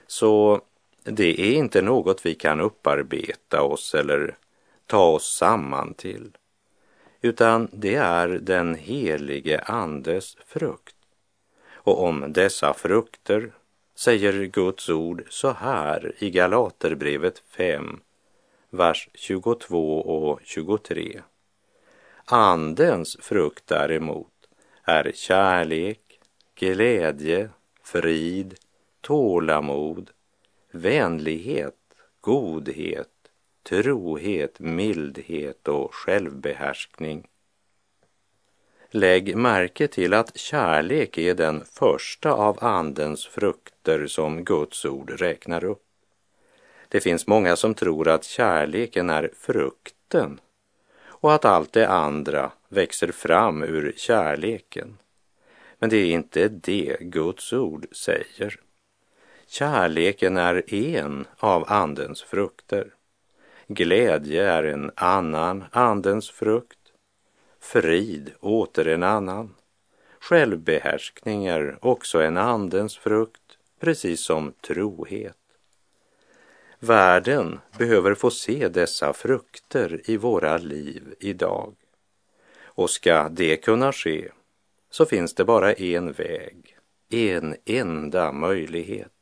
Så 0.07 0.61
det 1.05 1.41
är 1.41 1.53
inte 1.55 1.83
något 1.83 2.27
vi 2.27 2.35
kan 2.35 2.61
upparbeta 2.61 3.63
oss 3.63 3.95
eller 3.95 4.37
ta 4.87 5.07
oss 5.07 5.37
samman 5.37 5.95
till, 5.95 6.37
utan 7.21 7.69
det 7.73 7.95
är 7.95 8.29
den 8.29 8.75
helige 8.75 9.61
Andes 9.61 10.37
frukt. 10.47 10.97
Och 11.73 12.05
om 12.05 12.33
dessa 12.33 12.75
frukter 12.75 13.53
säger 13.95 14.45
Guds 14.45 14.89
ord 14.89 15.25
så 15.29 15.51
här 15.51 16.13
i 16.19 16.31
Galaterbrevet 16.31 17.43
5, 17.51 18.01
vers 18.71 19.09
22 19.15 20.01
och 20.01 20.41
23. 20.45 21.23
Andens 22.25 23.17
frukt 23.21 23.67
däremot 23.67 24.49
är 24.85 25.13
kärlek, 25.15 26.21
glädje, 26.55 27.51
frid, 27.83 28.55
tålamod, 29.01 30.11
vänlighet, 30.73 31.75
godhet, 32.21 33.18
trohet, 33.63 34.61
mildhet 34.61 35.69
och 35.69 35.95
självbehärskning. 35.95 37.29
Lägg 38.91 39.37
märke 39.37 39.89
till 39.89 40.15
att 40.15 40.37
kärlek 40.37 41.19
är 41.19 41.35
den 41.35 41.65
första 41.65 42.33
av 42.33 42.65
Andens 42.65 43.27
frukter 43.27 44.07
som 44.07 44.45
Guds 44.45 44.85
ord 44.85 45.11
räknar 45.11 45.65
upp. 45.65 45.85
Det 46.89 47.01
finns 47.01 47.27
många 47.27 47.57
som 47.57 47.75
tror 47.75 48.09
att 48.09 48.25
kärleken 48.25 49.11
är 49.11 49.31
frukten 49.37 50.41
och 51.01 51.35
att 51.35 51.45
allt 51.45 51.73
det 51.73 51.89
andra 51.89 52.53
växer 52.69 53.13
fram 53.13 53.63
ur 53.63 53.93
kärleken. 53.97 54.99
Men 55.79 55.91
det 55.91 55.97
är 55.97 56.11
inte 56.11 56.49
det 56.49 56.97
Guds 57.01 57.53
ord 57.53 57.87
säger. 57.93 58.61
Kärleken 59.47 60.37
är 60.37 60.75
en 60.75 61.27
av 61.37 61.65
Andens 61.69 62.23
frukter. 62.23 62.95
Glädje 63.71 64.51
är 64.51 64.63
en 64.63 64.91
annan 64.95 65.65
Andens 65.73 66.31
frukt 66.31 66.79
frid 67.61 68.33
åter 68.41 68.89
en 68.89 69.03
annan. 69.03 69.55
Självbehärskning 70.21 71.47
är 71.47 71.79
också 71.81 72.23
en 72.23 72.37
andens 72.37 72.99
frukt, 72.99 73.59
precis 73.81 74.21
som 74.21 74.53
trohet. 74.67 75.37
Världen 76.79 77.61
behöver 77.79 78.15
få 78.15 78.31
se 78.31 78.69
dessa 78.69 79.13
frukter 79.13 80.01
i 80.11 80.17
våra 80.17 80.57
liv 80.57 81.15
idag. 81.21 81.75
Och 82.63 82.91
ska 82.91 83.29
det 83.29 83.57
kunna 83.57 83.93
ske 83.93 84.29
så 84.91 85.07
finns 85.07 85.35
det 85.35 85.45
bara 85.45 85.73
en 85.73 86.13
väg, 86.13 86.77
en 87.09 87.57
enda 87.65 88.33
möjlighet. 88.33 89.13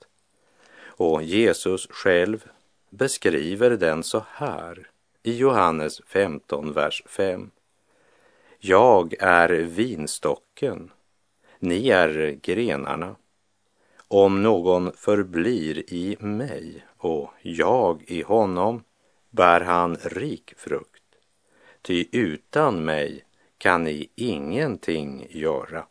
Och 0.79 1.23
Jesus 1.23 1.87
själv 1.91 2.49
beskriver 2.90 3.70
den 3.70 4.03
så 4.03 4.25
här 4.29 4.90
i 5.22 5.37
Johannes 5.37 6.01
15, 6.07 6.72
vers 6.72 7.03
5. 7.07 7.51
Jag 8.59 9.14
är 9.18 9.49
vinstocken, 9.49 10.90
ni 11.59 11.88
är 11.88 12.38
grenarna. 12.42 13.16
Om 14.09 14.42
någon 14.42 14.92
förblir 14.92 15.92
i 15.92 16.16
mig 16.20 16.85
och 16.96 17.31
jag 17.42 18.03
i 18.07 18.22
honom 18.22 18.85
bär 19.31 19.61
han 19.61 19.96
rik 19.96 20.55
frukt. 20.57 21.03
Ty 21.83 22.07
utan 22.12 22.85
mig 22.85 23.25
kan 23.59 23.85
ni 23.85 24.11
ingenting 24.14 25.27
göra. 25.31 25.87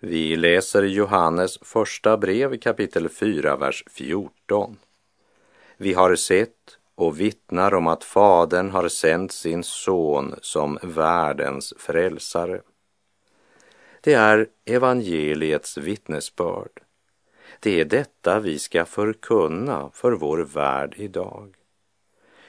Vi 0.00 0.36
läser 0.36 0.82
Johannes 0.82 1.58
första 1.62 2.16
brev 2.16 2.58
kapitel 2.58 3.08
4, 3.08 3.56
vers 3.56 3.84
14. 3.90 4.76
Vi 5.76 5.94
har 5.94 6.16
sett 6.16 6.78
och 6.94 7.20
vittnar 7.20 7.74
om 7.74 7.86
att 7.86 8.04
Fadern 8.04 8.70
har 8.70 8.88
sänt 8.88 9.32
sin 9.32 9.62
son 9.62 10.34
som 10.42 10.78
världens 10.82 11.74
frälsare. 11.78 12.60
Det 14.00 14.14
är 14.14 14.46
evangeliets 14.64 15.78
vittnesbörd. 15.78 16.82
Det 17.60 17.80
är 17.80 17.84
detta 17.84 18.40
vi 18.40 18.58
ska 18.58 18.84
förkunna 18.84 19.90
för 19.94 20.12
vår 20.12 20.38
värld 20.38 20.94
idag. 20.96 21.54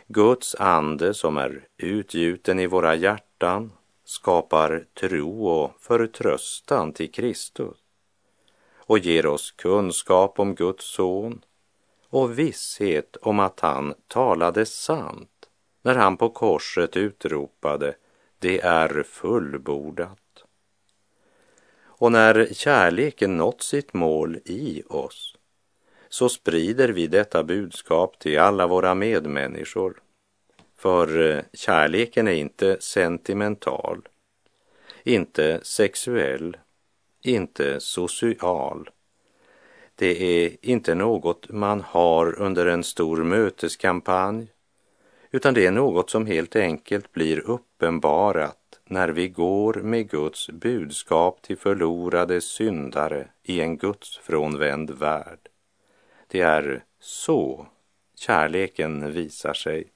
Guds 0.08 0.56
ande 0.56 1.14
som 1.14 1.38
är 1.38 1.68
utgjuten 1.78 2.60
i 2.60 2.68
våra 2.68 2.96
hjärtan 2.96 3.72
skapar 4.10 4.86
tro 4.94 5.48
och 5.48 5.72
förtröstan 5.80 6.94
till 6.94 7.12
Kristus 7.12 7.78
och 8.76 9.00
ger 9.00 9.26
oss 9.26 9.52
kunskap 9.52 10.40
om 10.40 10.56
Guds 10.56 10.86
son 10.86 11.42
och 12.10 12.40
visshet 12.40 13.16
om 13.22 13.40
att 13.40 13.60
han 13.60 13.94
talade 14.08 14.66
sant 14.66 15.50
när 15.82 15.96
han 15.96 16.18
på 16.18 16.30
korset 16.30 16.98
utropade 16.98 17.96
det 18.40 18.62
är 18.62 19.04
fullbordat. 19.04 20.44
Och 21.82 22.12
när 22.12 22.54
kärleken 22.54 23.38
nått 23.38 23.64
sitt 23.64 23.94
mål 23.94 24.40
i 24.46 24.84
oss 24.90 25.36
så 26.10 26.30
sprider 26.30 26.90
vi 26.90 27.08
detta 27.08 27.44
budskap 27.44 28.20
till 28.20 28.40
alla 28.40 28.68
våra 28.68 28.96
medmänniskor 28.96 30.02
för 30.80 31.32
eh, 31.32 31.44
kärleken 31.54 32.28
är 32.28 32.32
inte 32.32 32.78
sentimental, 32.80 34.08
inte 35.04 35.60
sexuell, 35.64 36.58
inte 37.22 37.80
social. 37.80 38.90
Det 39.96 40.46
är 40.46 40.58
inte 40.62 40.96
något 40.96 41.50
man 41.50 41.82
har 41.82 42.40
under 42.42 42.66
en 42.66 42.84
stor 42.84 43.24
möteskampanj, 43.24 44.48
utan 45.32 45.54
det 45.54 45.66
är 45.66 45.72
något 45.72 46.10
som 46.10 46.26
helt 46.26 46.56
enkelt 46.56 47.12
blir 47.12 47.40
uppenbarat 47.40 48.80
när 48.86 49.10
vi 49.10 49.28
går 49.28 49.74
med 49.74 50.10
Guds 50.10 50.50
budskap 50.50 51.42
till 51.42 51.58
förlorade 51.58 52.42
syndare 52.42 53.28
i 53.44 53.62
en 53.62 53.78
gudsfrånvänd 53.78 54.92
värld. 54.92 55.40
Det 56.28 56.42
är 56.42 56.84
så 57.00 57.68
kärleken 58.16 59.12
visar 59.12 59.54
sig. 59.54 59.92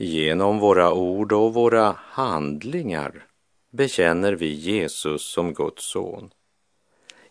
Genom 0.00 0.58
våra 0.58 0.92
ord 0.92 1.32
och 1.32 1.54
våra 1.54 1.96
handlingar 1.98 3.26
bekänner 3.70 4.32
vi 4.32 4.46
Jesus 4.46 5.22
som 5.22 5.54
Guds 5.54 5.84
son. 5.84 6.30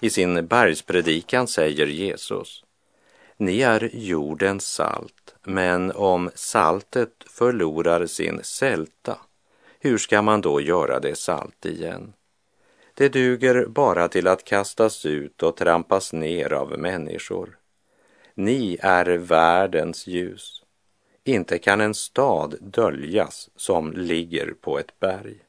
I 0.01 0.09
sin 0.09 0.47
bergspredikan 0.47 1.47
säger 1.47 1.87
Jesus, 1.87 2.63
ni 3.37 3.61
är 3.61 3.89
jordens 3.93 4.67
salt, 4.67 5.35
men 5.43 5.91
om 5.91 6.29
saltet 6.35 7.13
förlorar 7.29 8.05
sin 8.05 8.39
sälta, 8.43 9.17
hur 9.79 9.97
ska 9.97 10.21
man 10.21 10.41
då 10.41 10.61
göra 10.61 10.99
det 10.99 11.15
salt 11.15 11.65
igen? 11.65 12.13
Det 12.93 13.09
duger 13.09 13.65
bara 13.65 14.07
till 14.07 14.27
att 14.27 14.43
kastas 14.43 15.05
ut 15.05 15.43
och 15.43 15.57
trampas 15.57 16.13
ner 16.13 16.53
av 16.53 16.79
människor. 16.79 17.57
Ni 18.33 18.77
är 18.81 19.05
världens 19.05 20.07
ljus. 20.07 20.56
Inte 21.27 21.59
kan 21.59 21.81
en 21.81 21.93
stad 21.93 22.55
döljas 22.61 23.49
som 23.55 23.93
ligger 23.93 24.53
på 24.61 24.79
ett 24.79 24.99
berg. 24.99 25.39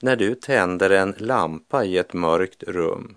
När 0.00 0.16
du 0.16 0.34
tänder 0.34 0.90
en 0.90 1.14
lampa 1.18 1.84
i 1.84 1.98
ett 1.98 2.12
mörkt 2.12 2.62
rum 2.62 3.16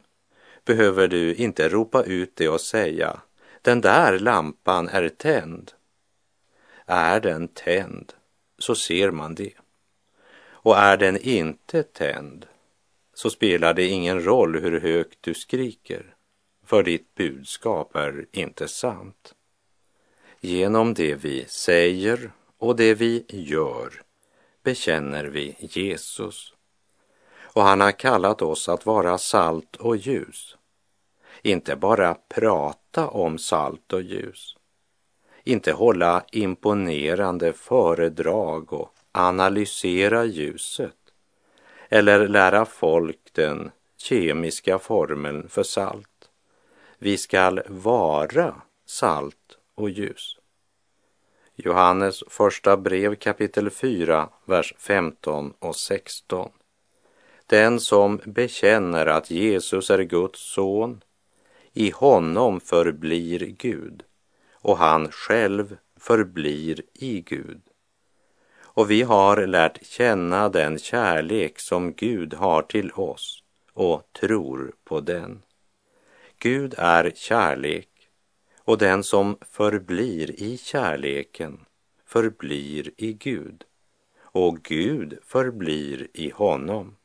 behöver 0.65 1.07
du 1.07 1.35
inte 1.35 1.69
ropa 1.69 2.03
ut 2.03 2.35
det 2.35 2.49
och 2.49 2.61
säga 2.61 3.21
den 3.61 3.81
där 3.81 4.19
lampan 4.19 4.89
är 4.89 5.09
tänd. 5.09 5.71
Är 6.85 7.19
den 7.19 7.47
tänd 7.47 8.13
så 8.57 8.75
ser 8.75 9.11
man 9.11 9.35
det. 9.35 9.53
Och 10.43 10.77
är 10.77 10.97
den 10.97 11.17
inte 11.17 11.83
tänd 11.83 12.45
så 13.13 13.29
spelar 13.29 13.73
det 13.73 13.87
ingen 13.87 14.25
roll 14.25 14.59
hur 14.59 14.79
högt 14.79 15.17
du 15.21 15.33
skriker, 15.33 16.15
för 16.65 16.83
ditt 16.83 17.15
budskap 17.15 17.95
är 17.95 18.25
inte 18.31 18.67
sant. 18.67 19.35
Genom 20.43 20.93
det 20.93 21.15
vi 21.15 21.45
säger 21.47 22.31
och 22.57 22.75
det 22.75 22.93
vi 22.93 23.25
gör 23.29 24.01
bekänner 24.63 25.25
vi 25.25 25.55
Jesus 25.59 26.53
och 27.53 27.63
han 27.63 27.81
har 27.81 27.91
kallat 27.91 28.41
oss 28.41 28.69
att 28.69 28.85
vara 28.85 29.17
salt 29.17 29.75
och 29.75 29.97
ljus. 29.97 30.57
Inte 31.41 31.75
bara 31.75 32.17
prata 32.29 33.07
om 33.07 33.37
salt 33.37 33.93
och 33.93 34.01
ljus. 34.01 34.55
Inte 35.43 35.71
hålla 35.71 36.23
imponerande 36.31 37.53
föredrag 37.53 38.73
och 38.73 38.93
analysera 39.11 40.25
ljuset 40.25 40.97
eller 41.89 42.27
lära 42.27 42.65
folk 42.65 43.19
den 43.31 43.71
kemiska 43.97 44.79
formeln 44.79 45.49
för 45.49 45.63
salt. 45.63 46.29
Vi 46.97 47.17
skall 47.17 47.61
vara 47.67 48.61
salt 48.85 49.57
och 49.75 49.89
ljus. 49.89 50.37
Johannes 51.55 52.23
första 52.27 52.77
brev 52.77 53.15
kapitel 53.15 53.69
4, 53.69 54.29
vers 54.45 54.73
15 54.77 55.53
och 55.59 55.75
16. 55.75 56.51
Den 57.45 57.79
som 57.79 58.21
bekänner 58.25 59.05
att 59.05 59.31
Jesus 59.31 59.89
är 59.89 60.03
Guds 60.03 60.53
son, 60.53 61.03
i 61.73 61.89
honom 61.89 62.59
förblir 62.59 63.39
Gud 63.39 64.03
och 64.51 64.77
han 64.77 65.11
själv 65.11 65.77
förblir 65.99 66.81
i 66.93 67.21
Gud. 67.21 67.61
Och 68.73 68.91
vi 68.91 69.01
har 69.01 69.47
lärt 69.47 69.85
känna 69.85 70.49
den 70.49 70.79
kärlek 70.79 71.59
som 71.59 71.93
Gud 71.93 72.33
har 72.33 72.61
till 72.61 72.91
oss 72.91 73.43
och 73.73 74.13
tror 74.19 74.73
på 74.83 74.99
den. 74.99 75.41
Gud 76.37 76.75
är 76.77 77.11
kärlek 77.15 77.90
och 78.63 78.77
den 78.77 79.03
som 79.03 79.37
förblir 79.41 80.43
i 80.43 80.57
kärleken 80.57 81.65
förblir 82.05 82.91
i 82.97 83.13
Gud 83.13 83.63
och 84.21 84.63
Gud 84.63 85.19
förblir 85.23 86.07
i 86.13 86.29
honom. 86.29 86.95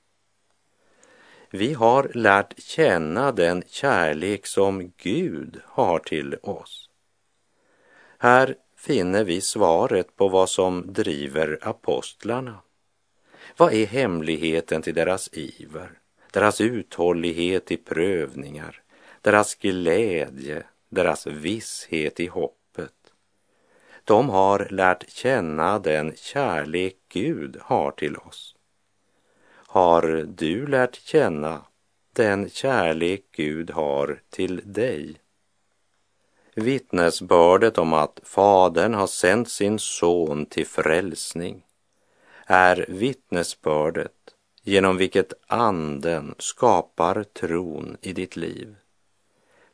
Vi 1.51 1.73
har 1.73 2.11
lärt 2.15 2.61
känna 2.61 3.33
den 3.33 3.63
kärlek 3.67 4.47
som 4.47 4.93
Gud 4.97 5.61
har 5.65 5.99
till 5.99 6.37
oss. 6.43 6.91
Här 8.19 8.57
finner 8.77 9.25
vi 9.25 9.41
svaret 9.41 10.17
på 10.17 10.29
vad 10.29 10.51
som 10.51 10.93
driver 10.93 11.59
apostlarna. 11.63 12.61
Vad 13.57 13.73
är 13.73 13.87
hemligheten 13.87 14.83
till 14.83 14.95
deras 14.95 15.29
iver, 15.33 15.91
deras 16.33 16.61
uthållighet 16.61 17.73
i 17.73 17.77
prövningar, 17.77 18.83
deras 19.21 19.55
glädje, 19.55 20.63
deras 20.89 21.27
visshet 21.27 22.21
i 22.21 22.27
hoppet? 22.27 22.93
De 24.05 24.29
har 24.29 24.69
lärt 24.71 25.11
känna 25.11 25.79
den 25.79 26.13
kärlek 26.17 26.97
Gud 27.09 27.57
har 27.61 27.91
till 27.91 28.17
oss. 28.17 28.57
Har 29.49 30.27
du 30.27 30.67
lärt 30.67 30.95
känna 30.95 31.65
den 32.13 32.51
kärlek 32.51 33.25
Gud 33.33 33.71
har 33.71 34.21
till 34.31 34.63
dig? 34.65 35.21
Vittnesbördet 36.55 37.79
om 37.79 37.93
att 37.93 38.21
Fadern 38.23 38.95
har 38.95 39.07
sänt 39.07 39.49
sin 39.51 39.79
son 39.79 40.47
till 40.47 40.67
frälsning 40.67 41.63
är 42.47 42.87
vittnesbördet 42.89 44.13
genom 44.63 44.97
vilket 44.97 45.33
Anden 45.47 46.35
skapar 46.39 47.23
tron 47.23 47.97
i 48.01 48.13
ditt 48.13 48.37
liv. 48.37 48.77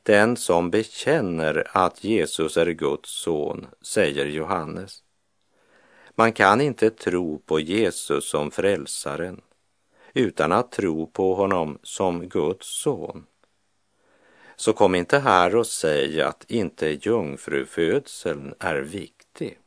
Den 0.02 0.36
som 0.36 0.70
bekänner 0.70 1.66
att 1.70 2.04
Jesus 2.04 2.56
är 2.56 2.66
Guds 2.66 3.10
son, 3.10 3.66
säger 3.82 4.26
Johannes. 4.26 5.02
Man 6.14 6.32
kan 6.32 6.60
inte 6.60 6.90
tro 6.90 7.38
på 7.38 7.60
Jesus 7.60 8.30
som 8.30 8.50
frälsaren 8.50 9.40
utan 10.14 10.52
att 10.52 10.72
tro 10.72 11.06
på 11.06 11.34
honom 11.34 11.78
som 11.82 12.28
Guds 12.28 12.66
son. 12.82 13.26
Så 14.56 14.72
kom 14.72 14.94
inte 14.94 15.18
här 15.18 15.56
och 15.56 15.66
säg 15.66 16.22
att 16.22 16.50
inte 16.50 16.98
jungfrufödseln 17.06 18.54
är 18.58 18.76
viktig. 18.76 19.58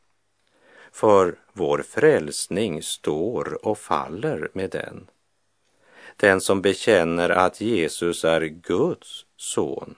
För 0.92 1.38
vår 1.52 1.82
frälsning 1.82 2.82
står 2.82 3.66
och 3.66 3.78
faller 3.78 4.50
med 4.52 4.70
den. 4.70 5.10
Den 6.16 6.40
som 6.40 6.62
bekänner 6.62 7.30
att 7.30 7.60
Jesus 7.60 8.24
är 8.24 8.40
Guds 8.40 9.26
son, 9.36 9.94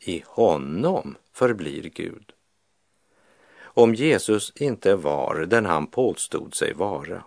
i 0.00 0.24
honom 0.26 1.16
förblir 1.32 1.82
Gud. 1.82 2.32
Om 3.62 3.94
Jesus 3.94 4.52
inte 4.56 4.94
var 4.96 5.34
den 5.34 5.66
han 5.66 5.86
påstod 5.86 6.54
sig 6.54 6.72
vara, 6.72 7.24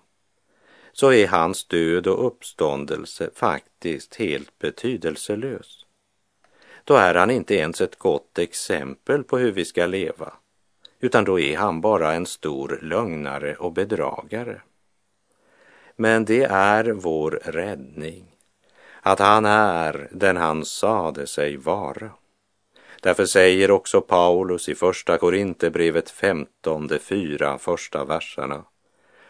så 0.91 1.13
är 1.13 1.27
hans 1.27 1.65
död 1.65 2.07
och 2.07 2.27
uppståndelse 2.27 3.29
faktiskt 3.35 4.15
helt 4.15 4.59
betydelselös. 4.59 5.85
Då 6.83 6.93
är 6.93 7.15
han 7.15 7.31
inte 7.31 7.55
ens 7.55 7.81
ett 7.81 7.99
gott 7.99 8.39
exempel 8.39 9.23
på 9.23 9.37
hur 9.37 9.51
vi 9.51 9.65
ska 9.65 9.85
leva, 9.85 10.33
utan 10.99 11.23
då 11.23 11.39
är 11.39 11.57
han 11.57 11.81
bara 11.81 12.13
en 12.13 12.25
stor 12.25 12.79
lögnare 12.81 13.55
och 13.55 13.73
bedragare. 13.73 14.61
Men 15.95 16.25
det 16.25 16.43
är 16.43 16.83
vår 16.91 17.31
räddning, 17.45 18.25
att 19.01 19.19
han 19.19 19.45
är 19.45 20.07
den 20.11 20.37
han 20.37 20.65
sade 20.65 21.27
sig 21.27 21.57
vara. 21.57 22.11
Därför 23.03 23.25
säger 23.25 23.71
också 23.71 24.01
Paulus 24.01 24.69
i 24.69 24.75
Första 24.75 25.17
Korinthierbrevet 25.17 26.09
15, 26.09 26.87
de 26.87 26.99
fyra 26.99 27.57
första 27.57 28.05
verserna. 28.05 28.65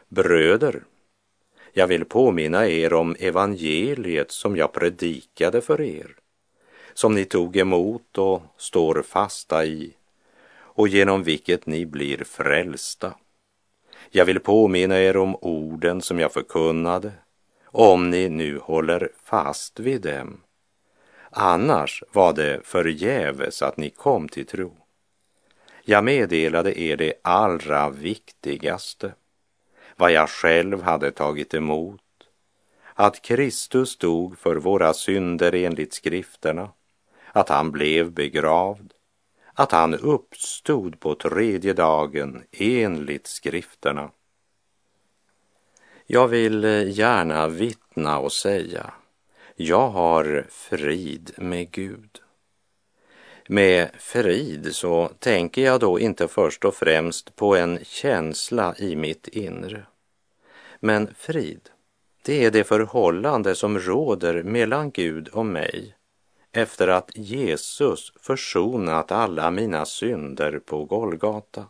Bröder, 0.07 0.83
jag 1.71 1.87
vill 1.87 2.05
påminna 2.05 2.67
er 2.67 2.93
om 2.93 3.15
evangeliet 3.19 4.31
som 4.31 4.57
jag 4.57 4.73
predikade 4.73 5.61
för 5.61 5.81
er, 5.81 6.15
som 6.93 7.15
ni 7.15 7.25
tog 7.25 7.57
emot 7.57 8.17
och 8.17 8.41
står 8.57 9.01
fasta 9.01 9.65
i 9.65 9.93
och 10.55 10.87
genom 10.87 11.23
vilket 11.23 11.65
ni 11.65 11.85
blir 11.85 12.23
frälsta. 12.23 13.13
Jag 14.11 14.25
vill 14.25 14.39
påminna 14.39 14.99
er 14.99 15.17
om 15.17 15.35
orden 15.35 16.01
som 16.01 16.19
jag 16.19 16.33
förkunnade, 16.33 17.11
om 17.65 18.09
ni 18.09 18.29
nu 18.29 18.59
håller 18.59 19.09
fast 19.23 19.79
vid 19.79 20.01
dem. 20.01 20.39
Annars 21.35 22.03
var 22.11 22.33
det 22.33 22.61
förgäves 22.63 23.61
att 23.61 23.77
ni 23.77 23.89
kom 23.89 24.29
till 24.29 24.45
tro. 24.45 24.77
Jag 25.81 26.03
meddelade 26.03 26.79
er 26.79 26.97
det 26.97 27.13
allra 27.23 27.89
viktigaste 27.89 29.13
vad 29.95 30.11
jag 30.11 30.29
själv 30.29 30.81
hade 30.81 31.11
tagit 31.11 31.53
emot, 31.53 32.01
att 32.93 33.21
Kristus 33.21 33.97
dog 33.97 34.37
för 34.37 34.55
våra 34.55 34.93
synder 34.93 35.55
enligt 35.55 35.93
skrifterna, 35.93 36.69
att 37.31 37.49
han 37.49 37.71
blev 37.71 38.11
begravd, 38.11 38.93
att 39.53 39.71
han 39.71 39.93
uppstod 39.93 40.99
på 40.99 41.15
tredje 41.15 41.73
dagen 41.73 42.43
enligt 42.51 43.27
skrifterna. 43.27 44.11
Jag 46.05 46.27
vill 46.27 46.63
eh, 46.63 46.89
gärna 46.89 47.47
vittna 47.47 48.19
och 48.19 48.33
säga, 48.33 48.93
jag 49.55 49.89
har 49.89 50.45
frid 50.49 51.31
med 51.37 51.71
Gud. 51.71 52.21
Med 53.47 53.89
frid 53.99 54.75
så 54.75 55.11
tänker 55.19 55.61
jag 55.61 55.79
då 55.79 55.99
inte 55.99 56.27
först 56.27 56.65
och 56.65 56.75
främst 56.75 57.35
på 57.35 57.55
en 57.55 57.79
känsla 57.83 58.75
i 58.77 58.95
mitt 58.95 59.27
inre. 59.27 59.85
Men 60.79 61.13
frid, 61.17 61.69
det 62.25 62.45
är 62.45 62.51
det 62.51 62.63
förhållande 62.63 63.55
som 63.55 63.79
råder 63.79 64.43
mellan 64.43 64.91
Gud 64.91 65.27
och 65.27 65.45
mig 65.45 65.95
efter 66.51 66.87
att 66.87 67.11
Jesus 67.15 68.13
försonat 68.19 69.11
alla 69.11 69.51
mina 69.51 69.85
synder 69.85 70.59
på 70.59 70.85
Golgata. 70.85 71.65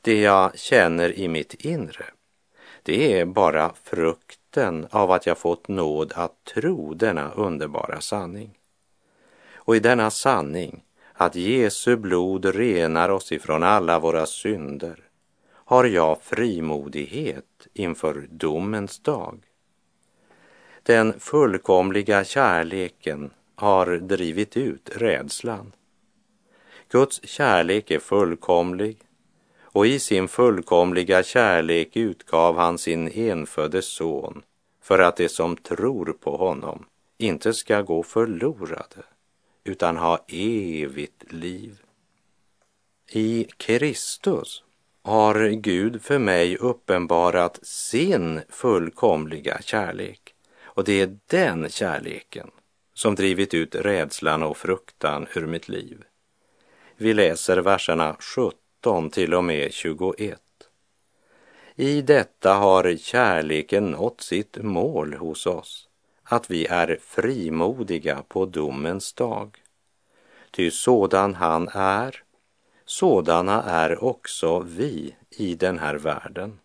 Det 0.00 0.20
jag 0.20 0.58
känner 0.58 1.18
i 1.18 1.28
mitt 1.28 1.54
inre, 1.54 2.04
det 2.82 3.20
är 3.20 3.24
bara 3.24 3.72
frukt 3.82 4.38
frukten 4.52 4.86
av 4.90 5.10
att 5.10 5.26
jag 5.26 5.38
fått 5.38 5.68
nåd 5.68 6.12
att 6.16 6.44
tro 6.44 6.94
denna 6.94 7.32
underbara 7.32 8.00
sanning. 8.00 8.58
Och 9.54 9.76
i 9.76 9.80
denna 9.80 10.10
sanning, 10.10 10.84
att 11.14 11.34
Jesu 11.34 11.96
blod 11.96 12.44
renar 12.44 13.08
oss 13.08 13.32
ifrån 13.32 13.62
alla 13.62 13.98
våra 13.98 14.26
synder, 14.26 14.98
har 15.66 15.84
jag 15.84 16.22
frimodighet 16.22 17.68
inför 17.74 18.28
domens 18.30 18.98
dag. 18.98 19.42
Den 20.82 21.20
fullkomliga 21.20 22.24
kärleken 22.24 23.30
har 23.56 23.86
drivit 23.98 24.56
ut 24.56 24.90
rädslan. 24.96 25.72
Guds 26.90 27.20
kärlek 27.24 27.90
är 27.90 27.98
fullkomlig 27.98 28.98
och 29.72 29.86
i 29.86 29.98
sin 29.98 30.28
fullkomliga 30.28 31.22
kärlek 31.22 31.96
utgav 31.96 32.56
han 32.56 32.78
sin 32.78 33.08
enfödde 33.08 33.82
son 33.82 34.42
för 34.82 34.98
att 34.98 35.16
de 35.16 35.28
som 35.28 35.56
tror 35.56 36.16
på 36.20 36.36
honom 36.36 36.84
inte 37.18 37.54
ska 37.54 37.82
gå 37.82 38.02
förlorade 38.02 39.02
utan 39.64 39.96
ha 39.96 40.24
evigt 40.28 41.32
liv. 41.32 41.78
I 43.12 43.46
Kristus 43.56 44.62
har 45.02 45.48
Gud 45.48 46.02
för 46.02 46.18
mig 46.18 46.56
uppenbarat 46.56 47.58
sin 47.62 48.40
fullkomliga 48.48 49.58
kärlek 49.62 50.34
och 50.64 50.84
det 50.84 51.00
är 51.00 51.18
den 51.26 51.68
kärleken 51.68 52.50
som 52.94 53.14
drivit 53.14 53.54
ut 53.54 53.74
rädslan 53.74 54.42
och 54.42 54.56
fruktan 54.56 55.26
ur 55.34 55.46
mitt 55.46 55.68
liv. 55.68 56.02
Vi 56.96 57.14
läser 57.14 57.56
verserna 57.56 58.16
17 58.20 58.61
till 59.10 59.34
och 59.34 59.44
med 59.44 59.72
21. 59.72 60.40
I 61.74 62.02
detta 62.02 62.54
har 62.54 62.96
kärleken 62.96 63.90
nått 63.90 64.20
sitt 64.20 64.56
mål 64.56 65.14
hos 65.14 65.46
oss, 65.46 65.88
att 66.22 66.50
vi 66.50 66.66
är 66.66 66.98
frimodiga 67.02 68.22
på 68.28 68.46
domens 68.46 69.12
dag. 69.12 69.58
Ty 70.50 70.70
sådan 70.70 71.34
han 71.34 71.68
är, 71.72 72.22
sådana 72.84 73.62
är 73.62 74.04
också 74.04 74.60
vi 74.60 75.16
i 75.30 75.54
den 75.54 75.78
här 75.78 75.94
världen. 75.94 76.58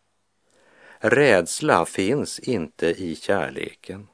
Rädsla 1.00 1.86
finns 1.86 2.40
inte 2.40 2.88
i 2.88 3.16
kärleken 3.16 4.08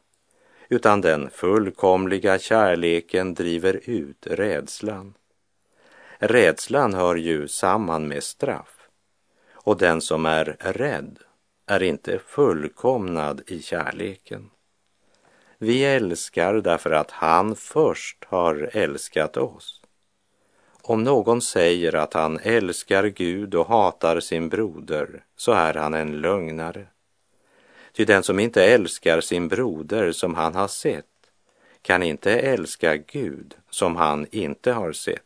utan 0.69 1.01
den 1.01 1.29
fullkomliga 1.29 2.39
kärleken 2.39 3.33
driver 3.33 3.79
ut 3.83 4.27
rädslan. 4.27 5.13
Rädslan 6.25 6.93
hör 6.93 7.15
ju 7.15 7.47
samman 7.47 8.07
med 8.07 8.23
straff 8.23 8.87
och 9.53 9.77
den 9.77 10.01
som 10.01 10.25
är 10.25 10.57
rädd 10.59 11.19
är 11.65 11.83
inte 11.83 12.19
fullkomnad 12.19 13.41
i 13.47 13.61
kärleken. 13.61 14.49
Vi 15.57 15.85
älskar 15.85 16.53
därför 16.53 16.91
att 16.91 17.11
han 17.11 17.55
först 17.55 18.25
har 18.27 18.69
älskat 18.73 19.37
oss. 19.37 19.81
Om 20.81 21.03
någon 21.03 21.41
säger 21.41 21.95
att 21.95 22.13
han 22.13 22.39
älskar 22.43 23.03
Gud 23.03 23.55
och 23.55 23.67
hatar 23.67 24.19
sin 24.19 24.49
broder 24.49 25.23
så 25.35 25.51
är 25.51 25.73
han 25.73 25.93
en 25.93 26.21
lögnare. 26.21 26.87
Ty 27.93 28.05
den 28.05 28.23
som 28.23 28.39
inte 28.39 28.65
älskar 28.65 29.21
sin 29.21 29.47
broder 29.47 30.11
som 30.11 30.35
han 30.35 30.55
har 30.55 30.67
sett 30.67 31.05
kan 31.81 32.03
inte 32.03 32.33
älska 32.39 32.95
Gud 32.97 33.55
som 33.69 33.95
han 33.95 34.27
inte 34.31 34.71
har 34.71 34.91
sett. 34.91 35.21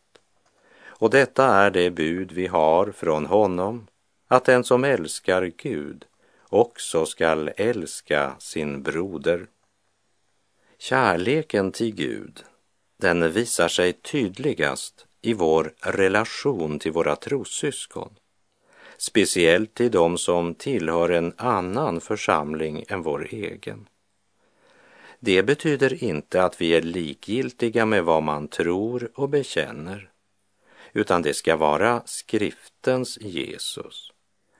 Och 0.99 1.09
detta 1.09 1.45
är 1.45 1.71
det 1.71 1.89
bud 1.89 2.31
vi 2.31 2.47
har 2.47 2.91
från 2.91 3.25
honom, 3.25 3.87
att 4.27 4.45
den 4.45 4.63
som 4.63 4.83
älskar 4.83 5.51
Gud 5.57 6.05
också 6.49 7.05
skall 7.05 7.51
älska 7.57 8.35
sin 8.39 8.83
broder. 8.83 9.47
Kärleken 10.79 11.71
till 11.71 11.95
Gud, 11.95 12.43
den 12.97 13.31
visar 13.31 13.67
sig 13.67 13.93
tydligast 13.93 15.05
i 15.21 15.33
vår 15.33 15.73
relation 15.81 16.79
till 16.79 16.91
våra 16.91 17.15
trossyskon 17.15 18.15
speciellt 18.97 19.73
till 19.73 19.91
de 19.91 20.17
som 20.17 20.55
tillhör 20.55 21.09
en 21.09 21.33
annan 21.37 22.01
församling 22.01 22.83
än 22.89 23.01
vår 23.01 23.27
egen. 23.31 23.87
Det 25.19 25.43
betyder 25.43 26.03
inte 26.03 26.43
att 26.43 26.61
vi 26.61 26.73
är 26.73 26.81
likgiltiga 26.81 27.85
med 27.85 28.03
vad 28.03 28.23
man 28.23 28.47
tror 28.47 29.11
och 29.15 29.29
bekänner, 29.29 30.09
utan 30.97 31.21
det 31.21 31.33
ska 31.33 31.55
vara 31.55 32.01
skriftens 32.05 33.17
Jesus 33.21 34.11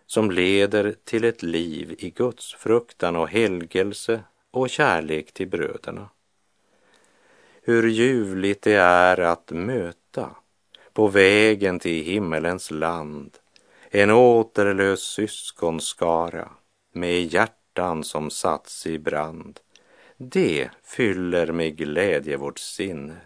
som 0.05 0.31
leder 0.31 0.95
till 1.03 1.23
ett 1.23 1.43
liv 1.43 1.95
i 1.99 2.09
Guds 2.09 2.53
fruktan 2.53 3.15
och 3.15 3.29
helgelse 3.29 4.23
och 4.51 4.69
kärlek 4.69 5.31
till 5.31 5.47
bröderna. 5.47 6.09
Hur 7.61 7.87
ljuvligt 7.87 8.61
det 8.61 8.73
är 8.73 9.19
att 9.19 9.51
möta 9.51 10.35
på 10.93 11.07
vägen 11.07 11.79
till 11.79 12.03
himmelens 12.03 12.71
land 12.71 13.37
en 13.89 14.11
återlös 14.11 15.01
syskonskara 15.01 16.49
med 16.93 17.23
hjärtan 17.23 18.03
som 18.03 18.29
satts 18.29 18.87
i 18.87 18.99
brand. 18.99 19.59
Det 20.17 20.69
fyller 20.83 21.51
med 21.51 21.77
glädje 21.77 22.37
vårt 22.37 22.59
sinne 22.59 23.17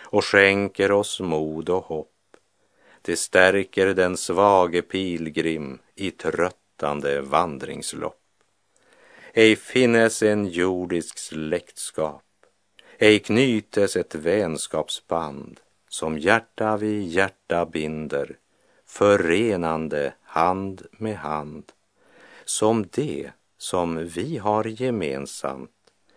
och 0.00 0.24
skänker 0.24 0.92
oss 0.92 1.20
mod 1.20 1.68
och 1.68 1.84
hopp. 1.84 2.11
Det 3.02 3.16
stärker 3.16 3.94
den 3.94 4.16
svage 4.16 4.82
pilgrim 4.82 5.78
i 5.94 6.10
tröttande 6.10 7.20
vandringslopp. 7.20 8.18
Ej 9.34 9.56
finnes 9.56 10.22
en 10.22 10.46
jordisk 10.46 11.18
släktskap, 11.18 12.24
ej 12.98 13.18
knytes 13.18 13.96
ett 13.96 14.14
vänskapsband 14.14 15.60
som 15.88 16.18
hjärta 16.18 16.76
vid 16.76 17.08
hjärta 17.08 17.66
binder 17.66 18.36
förenande 18.92 20.14
hand 20.22 20.86
med 20.92 21.16
hand 21.16 21.72
som 22.44 22.86
det 22.90 23.30
som 23.58 24.06
vi 24.06 24.38
har 24.38 24.64
gemensamt, 24.64 25.70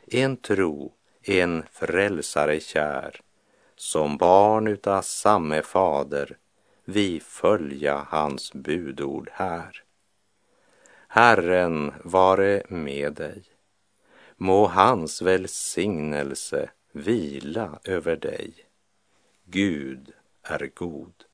en 0.07 0.37
tro, 0.37 0.93
en 1.23 1.63
frälsare 1.71 2.59
kär, 2.59 3.21
som 3.75 4.17
barn 4.17 4.67
utav 4.67 5.01
samme 5.01 5.61
fader, 5.61 6.37
vi 6.85 7.19
följa 7.19 8.07
hans 8.09 8.53
budord 8.53 9.29
här. 9.33 9.83
Herren 11.07 11.93
vare 12.03 12.63
med 12.69 13.13
dig. 13.13 13.43
Må 14.37 14.67
hans 14.67 15.21
välsignelse 15.21 16.69
vila 16.91 17.79
över 17.83 18.15
dig. 18.15 18.53
Gud 19.43 20.13
är 20.43 20.71
god. 20.75 21.24